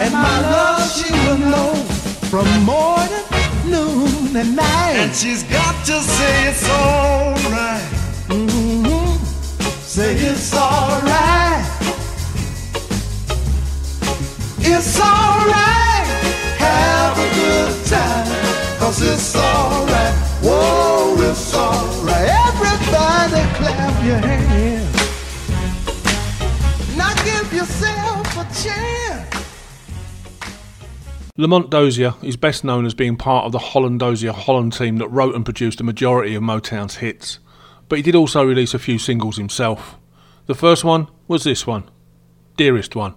and 0.01 0.13
my 0.13 0.41
love 0.41 0.91
she 0.91 1.13
will 1.13 1.39
know 1.53 1.75
from 2.31 2.47
morning, 2.65 3.27
noon, 3.67 4.37
and 4.37 4.57
night. 4.57 4.97
And 4.97 5.15
she's 5.15 5.43
got 5.43 5.85
to 5.87 6.01
say 6.01 6.49
it's 6.49 6.69
alright. 6.69 7.83
Mm-hmm. 8.29 9.25
Say 9.83 10.15
it's 10.15 10.55
alright. 10.55 11.46
It's 14.69 14.99
alright. 14.99 16.07
Have 16.59 17.17
a 17.17 17.29
good 17.35 17.87
time. 17.87 18.27
Cause 18.81 19.01
it's 19.01 19.37
alright. 19.37 20.13
Whoa, 20.43 21.15
it's 21.21 21.55
alright. 21.55 22.29
Everybody 22.49 23.43
clap 23.55 24.05
your 24.05 24.19
hands. 24.19 24.97
Now 26.97 27.15
give 27.25 27.53
yourself 27.53 28.27
a 28.37 28.45
chance. 28.61 29.47
Lamont 31.37 31.71
Dozier 31.71 32.15
is 32.23 32.37
best 32.37 32.65
known 32.65 32.87
as 32.87 32.95
being 32.95 33.17
part 33.17 33.45
of 33.45 33.53
the 33.53 33.59
Holland 33.61 34.01
Dozier 34.01 34.33
Holland 34.33 34.73
team 34.73 34.97
that 34.97 35.09
wrote 35.09 35.37
and 35.37 35.45
produced 35.45 35.81
a 35.81 35.85
majority 35.85 36.35
of 36.35 36.43
Motown's 36.43 36.97
hits, 36.97 37.39
but 37.89 37.99
he 37.99 38.03
did 38.03 38.17
also 38.17 38.43
release 38.43 38.75
a 38.75 38.81
few 38.81 38.99
singles 38.99 39.37
himself. 39.37 39.97
The 40.47 40.57
first 40.57 40.83
one 40.83 41.07
was 41.29 41.45
this 41.45 41.69
one, 41.69 41.85
Dearest 42.57 42.97
One. 42.97 43.15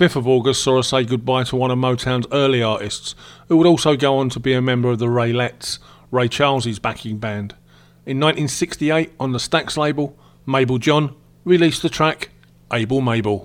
5th 0.00 0.16
of 0.16 0.26
August 0.26 0.62
saw 0.62 0.78
us 0.78 0.88
say 0.88 1.04
goodbye 1.04 1.44
to 1.44 1.54
one 1.54 1.70
of 1.70 1.76
Motown's 1.76 2.26
early 2.32 2.62
artists, 2.62 3.14
who 3.48 3.58
would 3.58 3.66
also 3.66 3.96
go 3.96 4.16
on 4.16 4.30
to 4.30 4.40
be 4.40 4.54
a 4.54 4.62
member 4.62 4.88
of 4.88 4.98
the 4.98 5.04
Raylettes, 5.04 5.78
Ray 6.10 6.26
Charles's 6.26 6.78
backing 6.78 7.18
band. 7.18 7.52
In 8.06 8.18
1968, 8.18 9.12
on 9.20 9.32
the 9.32 9.38
Stax 9.38 9.76
label, 9.76 10.18
Mabel 10.46 10.78
John 10.78 11.14
released 11.44 11.82
the 11.82 11.90
track 11.90 12.30
Able 12.72 13.02
Mabel. 13.02 13.44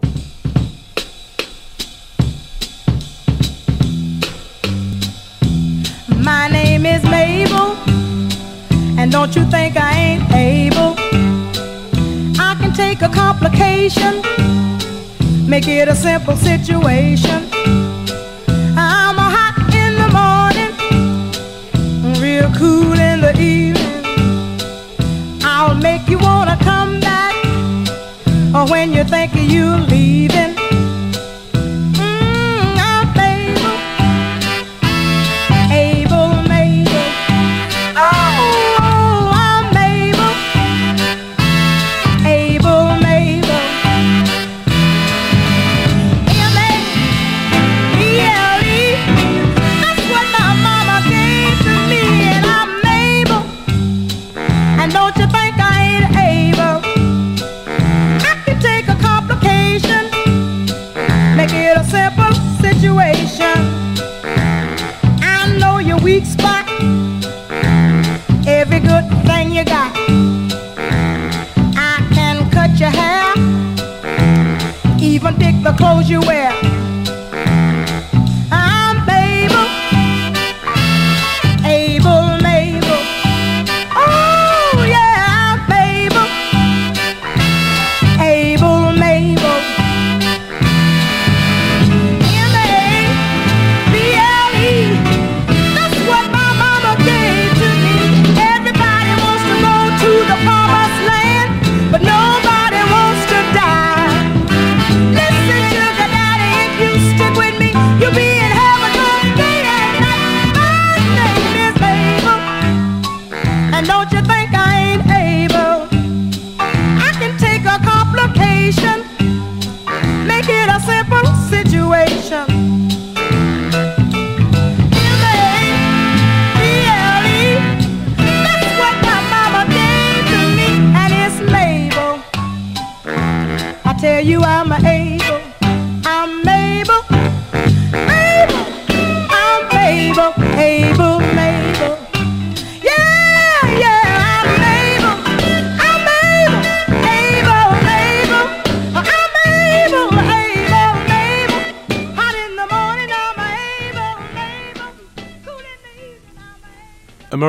My 6.24 6.48
name 6.48 6.86
is 6.86 7.04
Mabel, 7.04 7.76
and 8.98 9.12
don't 9.12 9.36
you 9.36 9.44
think 9.52 9.76
I 9.76 9.92
ain't 9.92 10.32
able? 10.32 10.96
I 12.40 12.56
can 12.58 12.72
take 12.72 13.02
a 13.02 13.10
complication 13.10 14.25
make 15.56 15.70
it 15.70 15.88
a 15.88 15.96
simple 15.96 16.36
situation. 16.36 17.48
I'm 18.76 19.16
hot 19.36 19.56
in 19.84 19.96
the 20.02 20.10
morning, 20.20 20.74
real 22.20 22.52
cool 22.60 23.00
in 23.00 23.22
the 23.22 23.34
evening. 23.40 24.04
I'll 25.44 25.76
make 25.76 26.10
you 26.10 26.18
wanna 26.18 26.58
come 26.62 27.00
back, 27.00 27.36
when 28.70 28.92
you 28.92 29.06
think 29.06 29.32
you're 29.34 29.80
leaving. 29.80 30.65
The 75.66 75.74
clothes 75.74 76.08
you 76.08 76.20
wear. 76.22 76.65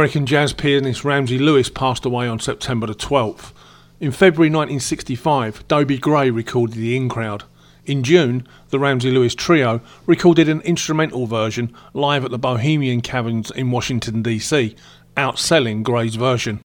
American 0.07 0.25
jazz 0.25 0.53
pianist 0.53 1.05
Ramsey 1.05 1.37
Lewis 1.37 1.69
passed 1.69 2.05
away 2.05 2.29
on 2.29 2.39
September 2.39 2.87
the 2.87 2.95
12th. 2.95 3.51
In 3.99 4.13
February 4.13 4.49
1965, 4.49 5.67
Dobie 5.67 5.99
Gray 5.99 6.31
recorded 6.31 6.77
The 6.77 6.97
In 6.97 7.09
Crowd. 7.09 7.43
In 7.87 8.05
June, 8.05 8.47
the 8.69 8.79
Ramsey 8.79 9.11
Lewis 9.11 9.35
Trio 9.35 9.81
recorded 10.07 10.49
an 10.49 10.61
instrumental 10.61 11.27
version 11.27 11.75
live 11.93 12.25
at 12.25 12.31
the 12.31 12.39
Bohemian 12.39 13.01
Caverns 13.01 13.51
in 13.51 13.73
Washington, 13.73 14.23
D.C., 14.23 14.77
outselling 15.17 15.83
Gray's 15.83 16.15
version. 16.15 16.61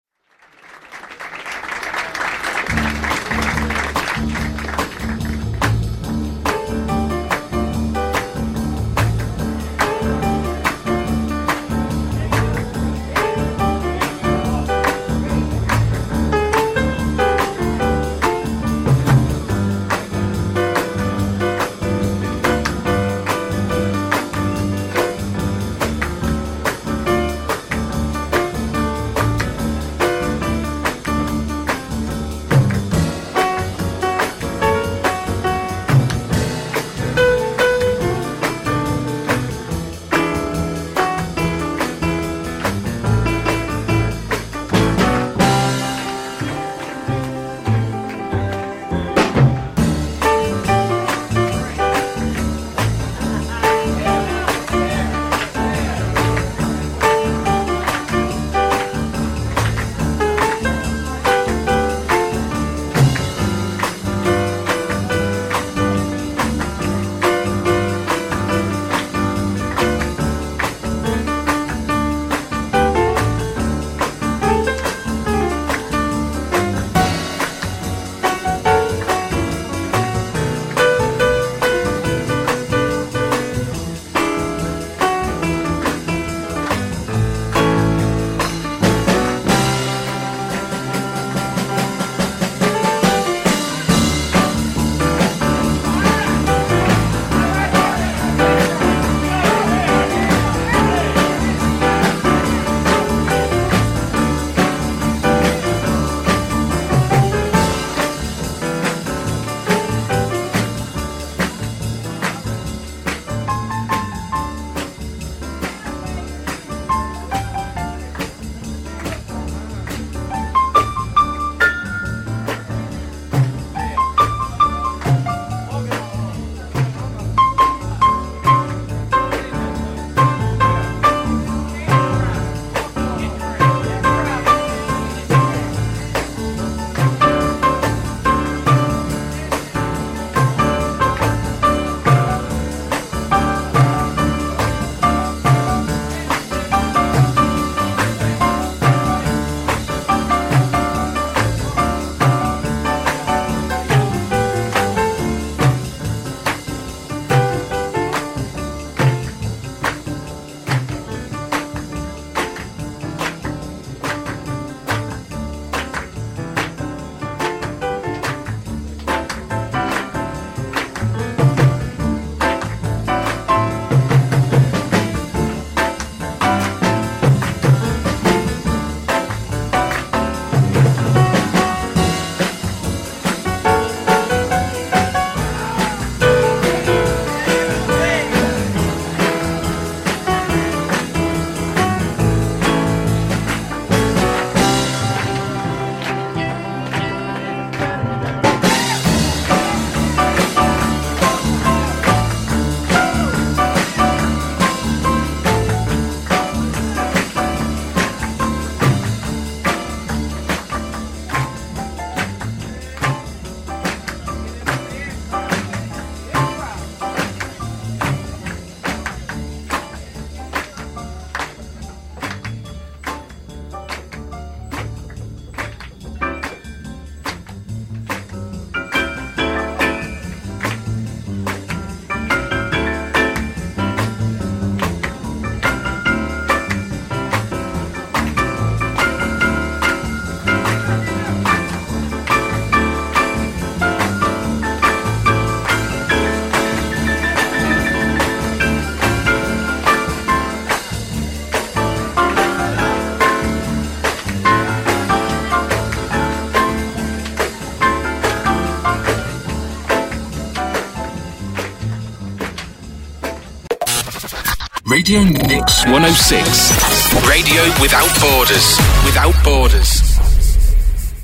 Radio 265.10 265.24
Mix 265.48 265.84
106. 265.86 267.28
Radio 267.28 267.64
without 267.82 268.08
borders. 268.20 268.78
Without 269.04 269.34
borders. 269.42 270.16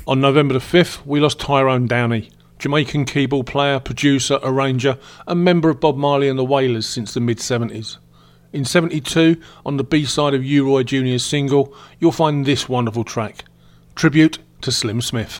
On 0.05 0.19
November 0.19 0.55
the 0.55 0.59
5th, 0.59 1.05
we 1.05 1.21
lost 1.21 1.39
Tyrone 1.39 1.87
Downie, 1.87 2.29
Jamaican 2.59 3.05
keyboard 3.05 3.47
player, 3.47 3.79
producer, 3.79 4.39
arranger, 4.43 4.97
and 5.25 5.41
member 5.41 5.69
of 5.69 5.79
Bob 5.79 5.95
Marley 5.95 6.27
and 6.27 6.37
the 6.37 6.43
Wailers 6.43 6.85
since 6.85 7.13
the 7.13 7.21
mid 7.21 7.37
70s. 7.37 7.95
In 8.51 8.65
72, 8.65 9.41
on 9.65 9.77
the 9.77 9.85
B 9.85 10.03
side 10.03 10.33
of 10.33 10.43
U 10.43 10.65
Roy 10.65 10.83
Jr.'s 10.83 11.23
single, 11.23 11.73
you'll 11.97 12.11
find 12.11 12.45
this 12.45 12.67
wonderful 12.67 13.05
track 13.05 13.45
Tribute 13.95 14.39
to 14.63 14.71
Slim 14.73 14.99
Smith. 14.99 15.39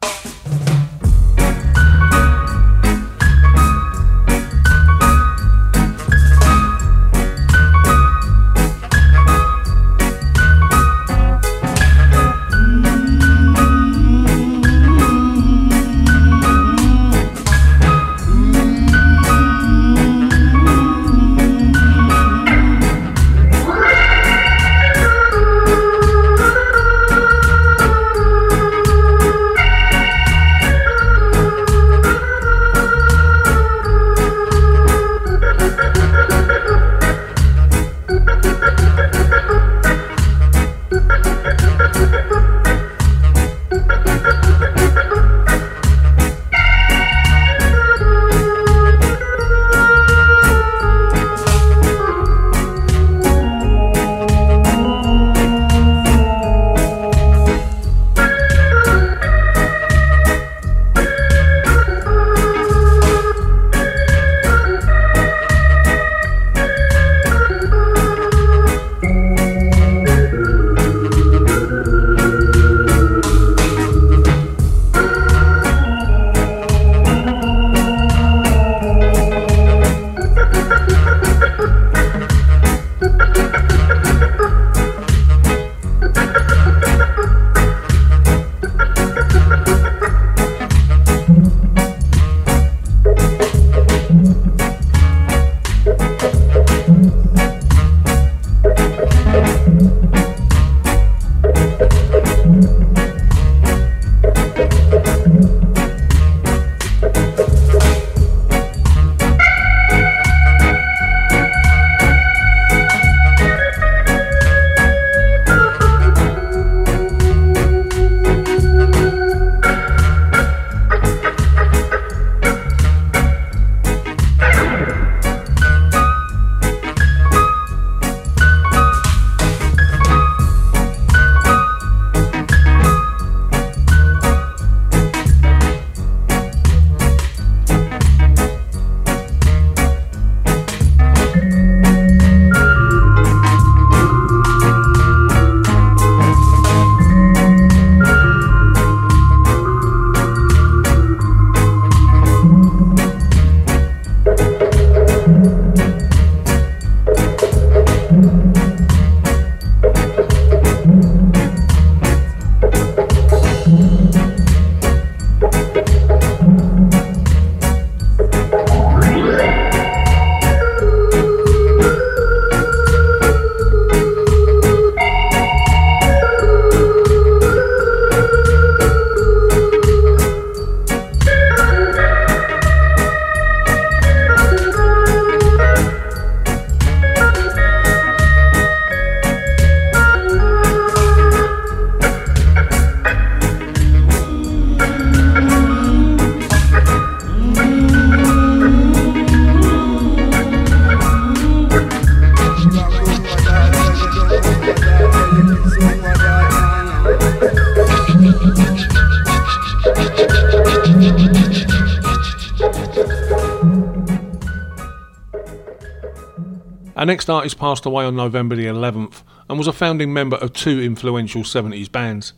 Next 217.07 217.29
artist 217.29 217.57
passed 217.57 217.85
away 217.85 218.03
on 218.03 218.17
November 218.17 218.57
the 218.57 218.65
11th 218.65 219.23
and 219.49 219.57
was 219.57 219.65
a 219.65 219.71
founding 219.71 220.11
member 220.11 220.35
of 220.35 220.51
two 220.51 220.81
influential 220.81 221.43
70s 221.43 221.89
bands. 221.89 222.33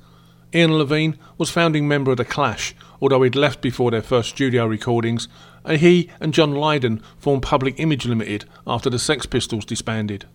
Ian 0.54 0.70
Levene 0.70 1.18
was 1.40 1.50
founding 1.50 1.88
member 1.88 2.12
of 2.12 2.18
The 2.18 2.24
Clash, 2.24 2.76
although 3.02 3.24
he'd 3.24 3.34
left 3.36 3.62
before 3.62 3.90
their 3.90 4.04
first 4.04 4.30
studio 4.30 4.68
recordings, 4.68 5.28
and 5.66 5.80
he 5.80 6.12
and 6.20 6.36
John 6.36 6.54
Lydon 6.54 7.02
formed 7.18 7.42
Public 7.42 7.80
Image 7.80 8.06
Limited 8.06 8.46
after 8.68 8.92
the 8.92 9.00
Sex 9.00 9.26
Pistols 9.26 9.66
disbanded. 9.66 10.26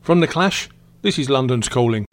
From 0.00 0.20
The 0.20 0.26
Clash, 0.26 0.70
this 1.02 1.18
is 1.18 1.28
London's 1.28 1.68
Calling. 1.68 2.05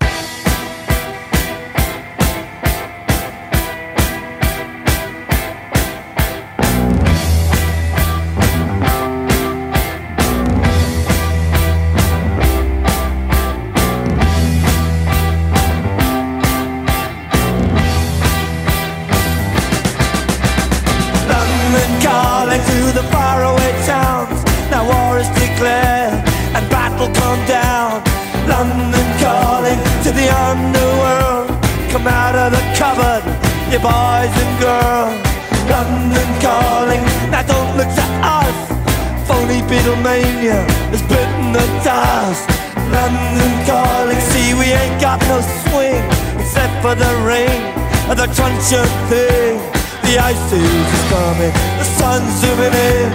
No 45.29 45.41
swing 45.67 46.03
except 46.41 46.73
for 46.81 46.95
the 46.95 47.11
rain 47.21 47.61
and 48.09 48.17
the 48.17 48.27
truncheon 48.33 48.87
thing. 49.09 49.61
The 50.03 50.19
ice 50.19 50.51
is 50.51 51.03
coming, 51.09 51.53
the 51.79 51.87
sun's 51.97 52.33
zooming 52.41 52.73
in. 52.73 53.09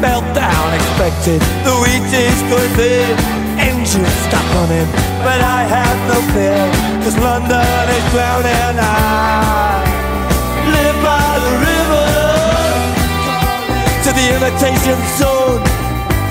Meltdown 0.00 0.68
expected, 0.78 1.40
the 1.64 1.74
wheat 1.82 2.08
is 2.12 2.40
going 2.48 2.72
thin. 2.76 3.16
Engines 3.58 4.16
stop 4.28 4.46
running, 4.54 4.88
but 5.24 5.40
I 5.40 5.64
have 5.68 5.98
no 6.08 6.18
fear, 6.32 6.64
cause 7.04 7.16
London 7.18 7.84
is 7.96 8.04
drowning. 8.12 8.76
I 8.80 9.84
live 10.76 10.98
by 11.04 11.30
the 11.44 11.52
river 11.68 12.08
to 14.04 14.10
the 14.16 14.26
imitation 14.36 14.98
zone. 15.20 15.62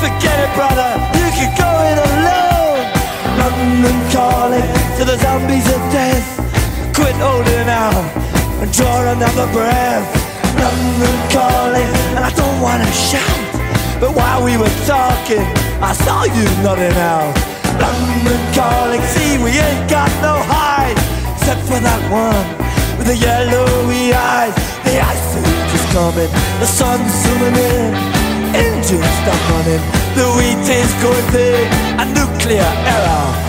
Forget 0.01 0.38
it, 0.45 0.51
brother, 0.55 0.91
you 1.20 1.30
can 1.38 1.49
go 1.57 1.70
it 1.89 1.97
alone. 1.97 2.29
London 3.60 3.99
calling 4.10 4.68
to 4.97 5.03
the 5.03 5.18
zombies 5.18 5.68
of 5.68 5.82
death. 5.91 6.24
Quit 6.95 7.16
holding 7.20 7.68
out 7.68 8.07
and 8.64 8.72
draw 8.72 9.03
another 9.12 9.51
breath. 9.51 10.07
London 10.55 11.18
calling, 11.28 11.91
and 12.16 12.24
I 12.24 12.32
don't 12.39 12.62
wanna 12.62 12.89
shout. 12.91 13.39
But 13.99 14.16
while 14.16 14.45
we 14.47 14.55
were 14.55 14.76
talking, 14.88 15.43
I 15.84 15.91
saw 15.91 16.24
you 16.24 16.45
nodding 16.64 16.95
out. 17.03 17.36
London 17.84 18.39
calling, 18.55 19.03
see 19.12 19.36
we 19.43 19.51
ain't 19.51 19.89
got 19.91 20.12
no 20.24 20.39
hide, 20.39 20.95
except 21.36 21.64
for 21.68 21.80
that 21.84 22.03
one 22.07 22.47
with 22.97 23.07
the 23.12 23.18
yellowy 23.28 24.14
eyes. 24.16 24.55
The 24.88 25.03
ice 25.03 25.32
is 25.76 25.86
coming, 25.91 26.32
the 26.64 26.70
sun's 26.80 27.12
zooming 27.24 27.60
in, 27.60 27.91
engines 28.55 29.14
stop 29.20 29.41
running, 29.51 29.84
the 30.16 30.28
wheat 30.39 30.64
is 30.64 30.91
going 31.03 31.28
thin, 31.36 31.68
a 31.99 32.05
nuclear 32.16 32.72
error. 32.95 33.49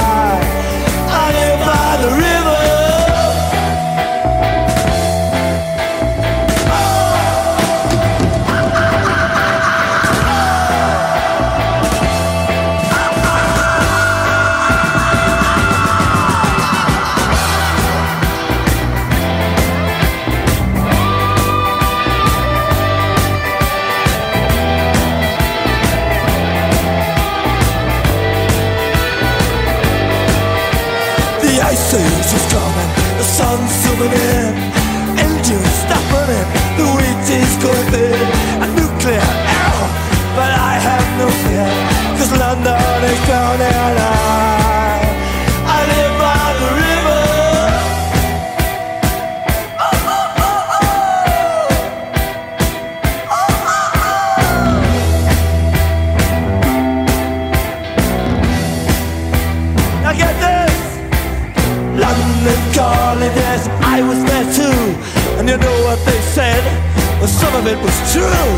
of 67.61 67.67
it 67.67 67.77
was 67.77 67.97
true. 68.11 68.49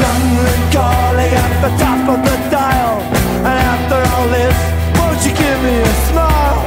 London 0.00 0.60
calling 0.72 1.32
at 1.44 1.54
the 1.60 1.70
top 1.76 2.08
of 2.08 2.20
the 2.24 2.36
dial. 2.50 3.00
And 3.44 3.58
after 3.72 4.00
all 4.12 4.28
this, 4.28 4.56
won't 4.98 5.20
you 5.26 5.32
give 5.36 5.62
me 5.62 5.74
a 5.80 5.94
smile? 6.08 6.58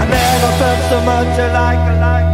I 0.00 0.04
never 0.10 0.52
felt 0.60 0.80
so 0.90 0.98
much 1.10 1.38
alike, 1.38 1.84
alike, 1.96 2.30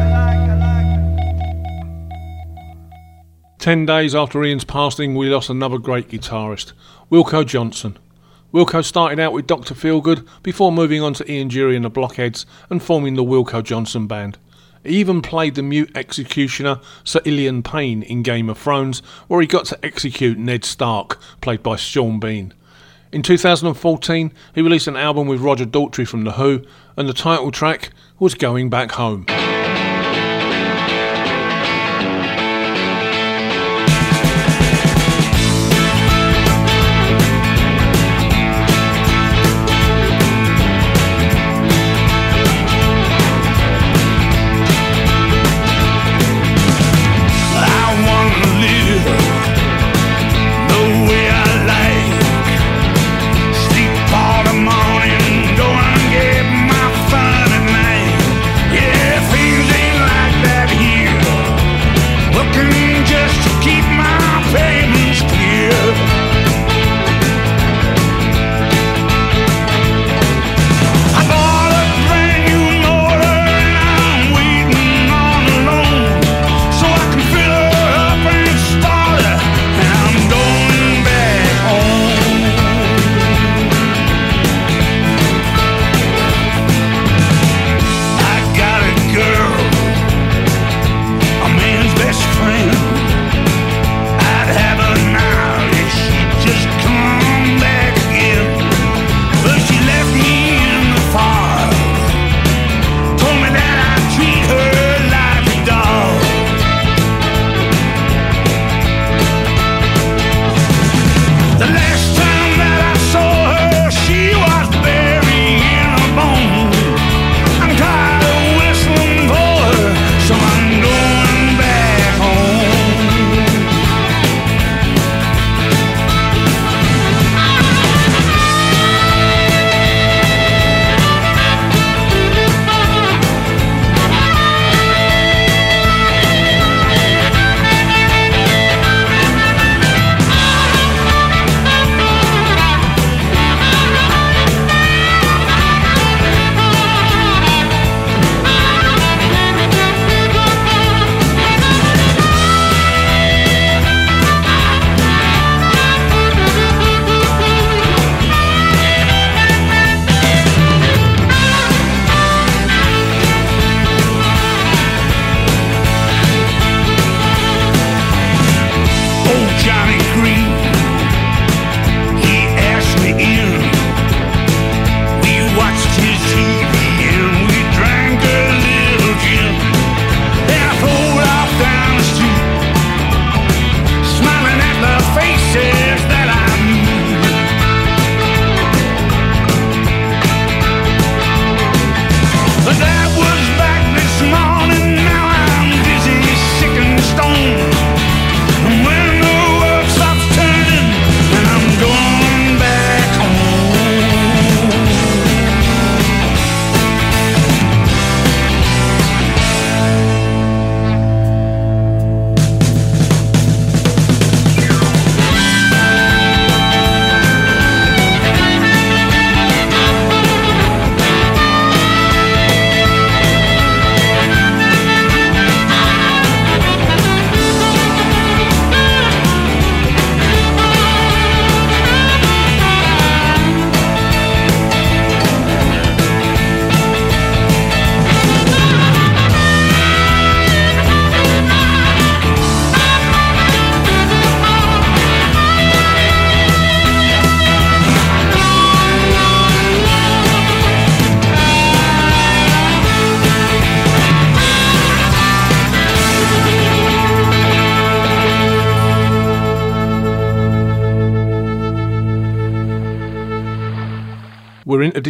Ten 3.58 3.86
days 3.86 4.14
after 4.14 4.42
Ian's 4.44 4.64
passing, 4.64 5.14
we 5.14 5.28
lost 5.28 5.50
another 5.50 5.78
great 5.78 6.08
guitarist, 6.08 6.72
Wilko 7.10 7.44
Johnson. 7.44 7.98
Wilko 8.52 8.82
started 8.82 9.20
out 9.20 9.34
with 9.34 9.46
Dr. 9.46 9.74
Feelgood 9.74 10.26
before 10.42 10.72
moving 10.72 11.02
on 11.02 11.12
to 11.14 11.30
Ian 11.30 11.50
Dury 11.50 11.76
and 11.76 11.84
the 11.84 11.90
Blockheads 11.90 12.46
and 12.70 12.82
forming 12.82 13.14
the 13.14 13.22
Wilko 13.22 13.62
Johnson 13.62 14.06
Band. 14.06 14.38
He 14.84 14.96
even 14.96 15.20
played 15.20 15.54
the 15.54 15.62
mute 15.62 15.90
executioner 15.94 16.80
Sir 17.04 17.20
Ilyn 17.26 17.62
Payne 17.62 18.02
in 18.02 18.22
Game 18.22 18.48
of 18.48 18.56
Thrones, 18.56 19.00
where 19.26 19.42
he 19.42 19.46
got 19.46 19.66
to 19.66 19.84
execute 19.84 20.38
Ned 20.38 20.64
Stark, 20.64 21.20
played 21.42 21.62
by 21.62 21.76
Sean 21.76 22.18
Bean. 22.18 22.54
In 23.12 23.22
2014, 23.22 24.32
he 24.54 24.62
released 24.62 24.86
an 24.86 24.96
album 24.96 25.28
with 25.28 25.40
Roger 25.40 25.66
Daltrey 25.66 26.08
from 26.08 26.24
The 26.24 26.32
Who, 26.32 26.62
and 26.96 27.06
the 27.06 27.12
title 27.14 27.50
track 27.50 27.90
was 28.18 28.34
Going 28.34 28.70
Back 28.70 28.92
Home. 28.92 29.26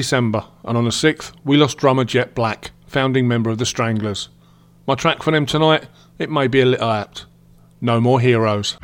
December, 0.08 0.46
and 0.64 0.78
on 0.78 0.84
the 0.84 0.90
6th, 0.90 1.32
we 1.44 1.58
lost 1.58 1.76
drummer 1.76 2.02
Jet 2.02 2.34
Black, 2.34 2.70
founding 2.86 3.28
member 3.28 3.50
of 3.50 3.58
the 3.58 3.66
Stranglers. 3.66 4.30
My 4.86 4.94
track 4.94 5.22
for 5.22 5.32
them 5.32 5.44
tonight, 5.44 5.86
it 6.18 6.30
may 6.30 6.48
be 6.48 6.62
a 6.62 6.64
little 6.64 6.90
apt. 6.90 7.26
No 7.82 8.00
more 8.00 8.18
heroes. 8.18 8.78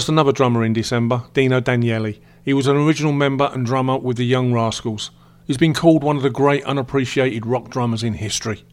Lost 0.00 0.08
another 0.08 0.32
drummer 0.32 0.64
in 0.64 0.72
December, 0.72 1.24
Dino 1.34 1.60
Danelli. 1.60 2.20
He 2.42 2.54
was 2.54 2.66
an 2.66 2.74
original 2.74 3.12
member 3.12 3.50
and 3.52 3.66
drummer 3.66 3.98
with 3.98 4.16
the 4.16 4.24
Young 4.24 4.50
Rascals. 4.50 5.10
He's 5.46 5.58
been 5.58 5.74
called 5.74 6.02
one 6.02 6.16
of 6.16 6.22
the 6.22 6.30
great 6.30 6.64
unappreciated 6.64 7.44
rock 7.44 7.68
drummers 7.68 8.02
in 8.02 8.14
history. 8.14 8.64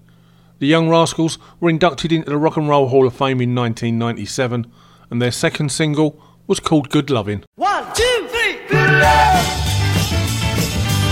The 0.60 0.68
Young 0.68 0.90
Rascals 0.90 1.38
were 1.60 1.70
inducted 1.70 2.14
into 2.14 2.30
the 2.30 2.38
Rock 2.38 2.56
and 2.56 2.70
Roll 2.70 2.88
Hall 2.88 3.06
of 3.06 3.14
Fame 3.14 3.42
in 3.42 3.54
1997, 3.54 4.72
and 5.10 5.22
their 5.22 5.34
second 5.34 5.70
single 5.70 6.18
was 6.48 6.62
called 6.62 6.90
Good 6.90 7.10
Lovin'. 7.10 7.44
One, 7.56 7.84
two, 7.94 8.28
three. 8.30 8.60
Good 8.70 8.90
love. 8.90 9.46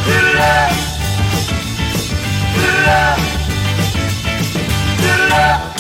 Good 0.06 0.36
love. 0.38 0.78
Good 2.56 2.86
love. 2.86 3.20
Good 5.02 5.30
love. 5.30 5.75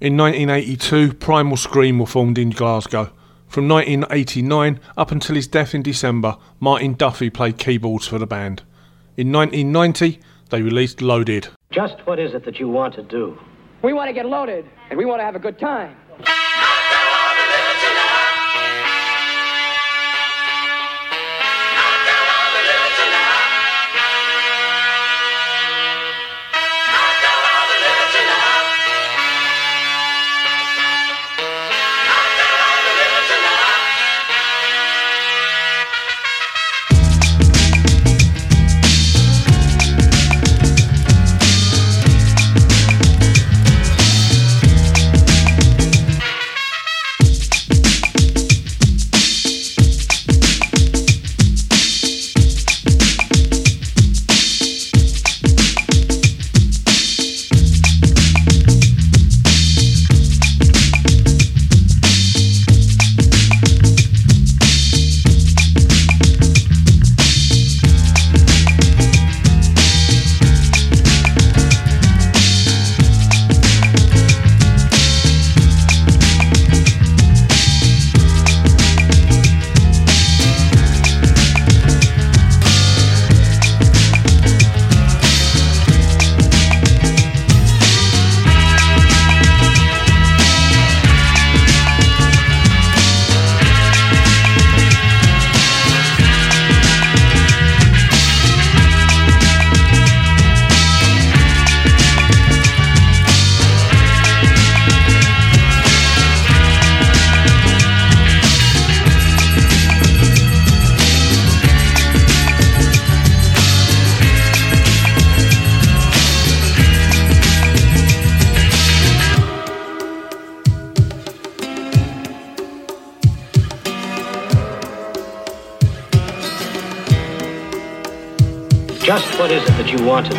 In 0.00 0.16
1982, 0.16 1.12
Primal 1.12 1.58
Scream 1.58 1.98
were 1.98 2.06
formed 2.06 2.38
in 2.38 2.48
Glasgow. 2.48 3.12
From 3.48 3.68
1989 3.68 4.80
up 4.96 5.10
until 5.12 5.36
his 5.36 5.46
death 5.46 5.74
in 5.74 5.82
December, 5.82 6.38
Martin 6.58 6.94
Duffy 6.94 7.28
played 7.28 7.58
keyboards 7.58 8.06
for 8.06 8.18
the 8.18 8.26
band. 8.26 8.62
In 9.18 9.30
1990, 9.30 10.18
they 10.48 10.62
released 10.62 11.02
Loaded. 11.02 11.48
Just 11.70 11.96
what 12.06 12.18
is 12.18 12.32
it 12.32 12.46
that 12.46 12.58
you 12.58 12.66
want 12.66 12.94
to 12.94 13.02
do? 13.02 13.38
We 13.82 13.92
want 13.92 14.08
to 14.08 14.14
get 14.14 14.24
loaded, 14.24 14.64
and 14.88 14.96
we 14.96 15.04
want 15.04 15.20
to 15.20 15.24
have 15.24 15.36
a 15.36 15.38
good 15.38 15.58
time. 15.58 15.94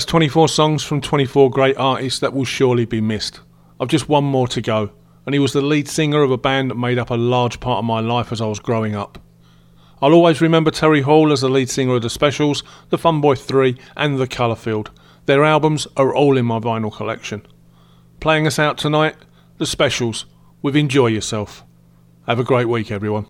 That's 0.00 0.10
24 0.10 0.48
songs 0.48 0.82
from 0.82 1.02
24 1.02 1.50
great 1.50 1.76
artists 1.76 2.20
that 2.20 2.32
will 2.32 2.46
surely 2.46 2.86
be 2.86 3.02
missed. 3.02 3.40
I've 3.78 3.88
just 3.88 4.08
one 4.08 4.24
more 4.24 4.48
to 4.48 4.62
go, 4.62 4.92
and 5.26 5.34
he 5.34 5.38
was 5.38 5.52
the 5.52 5.60
lead 5.60 5.88
singer 5.88 6.22
of 6.22 6.30
a 6.30 6.38
band 6.38 6.70
that 6.70 6.76
made 6.76 6.98
up 6.98 7.10
a 7.10 7.16
large 7.16 7.60
part 7.60 7.80
of 7.80 7.84
my 7.84 8.00
life 8.00 8.32
as 8.32 8.40
I 8.40 8.46
was 8.46 8.60
growing 8.60 8.94
up. 8.94 9.18
I'll 10.00 10.14
always 10.14 10.40
remember 10.40 10.70
Terry 10.70 11.02
Hall 11.02 11.32
as 11.32 11.42
the 11.42 11.50
lead 11.50 11.68
singer 11.68 11.96
of 11.96 12.00
the 12.00 12.08
Specials, 12.08 12.62
the 12.88 12.96
Fun 12.96 13.20
Funboy 13.20 13.38
3, 13.38 13.76
and 13.94 14.18
the 14.18 14.26
Colourfield. 14.26 14.88
Their 15.26 15.44
albums 15.44 15.86
are 15.98 16.14
all 16.14 16.38
in 16.38 16.46
my 16.46 16.60
vinyl 16.60 16.90
collection. 16.90 17.46
Playing 18.20 18.46
us 18.46 18.58
out 18.58 18.78
tonight, 18.78 19.16
the 19.58 19.66
Specials, 19.66 20.24
with 20.62 20.76
Enjoy 20.76 21.08
Yourself. 21.08 21.62
Have 22.26 22.38
a 22.38 22.44
great 22.44 22.70
week, 22.70 22.90
everyone. 22.90 23.26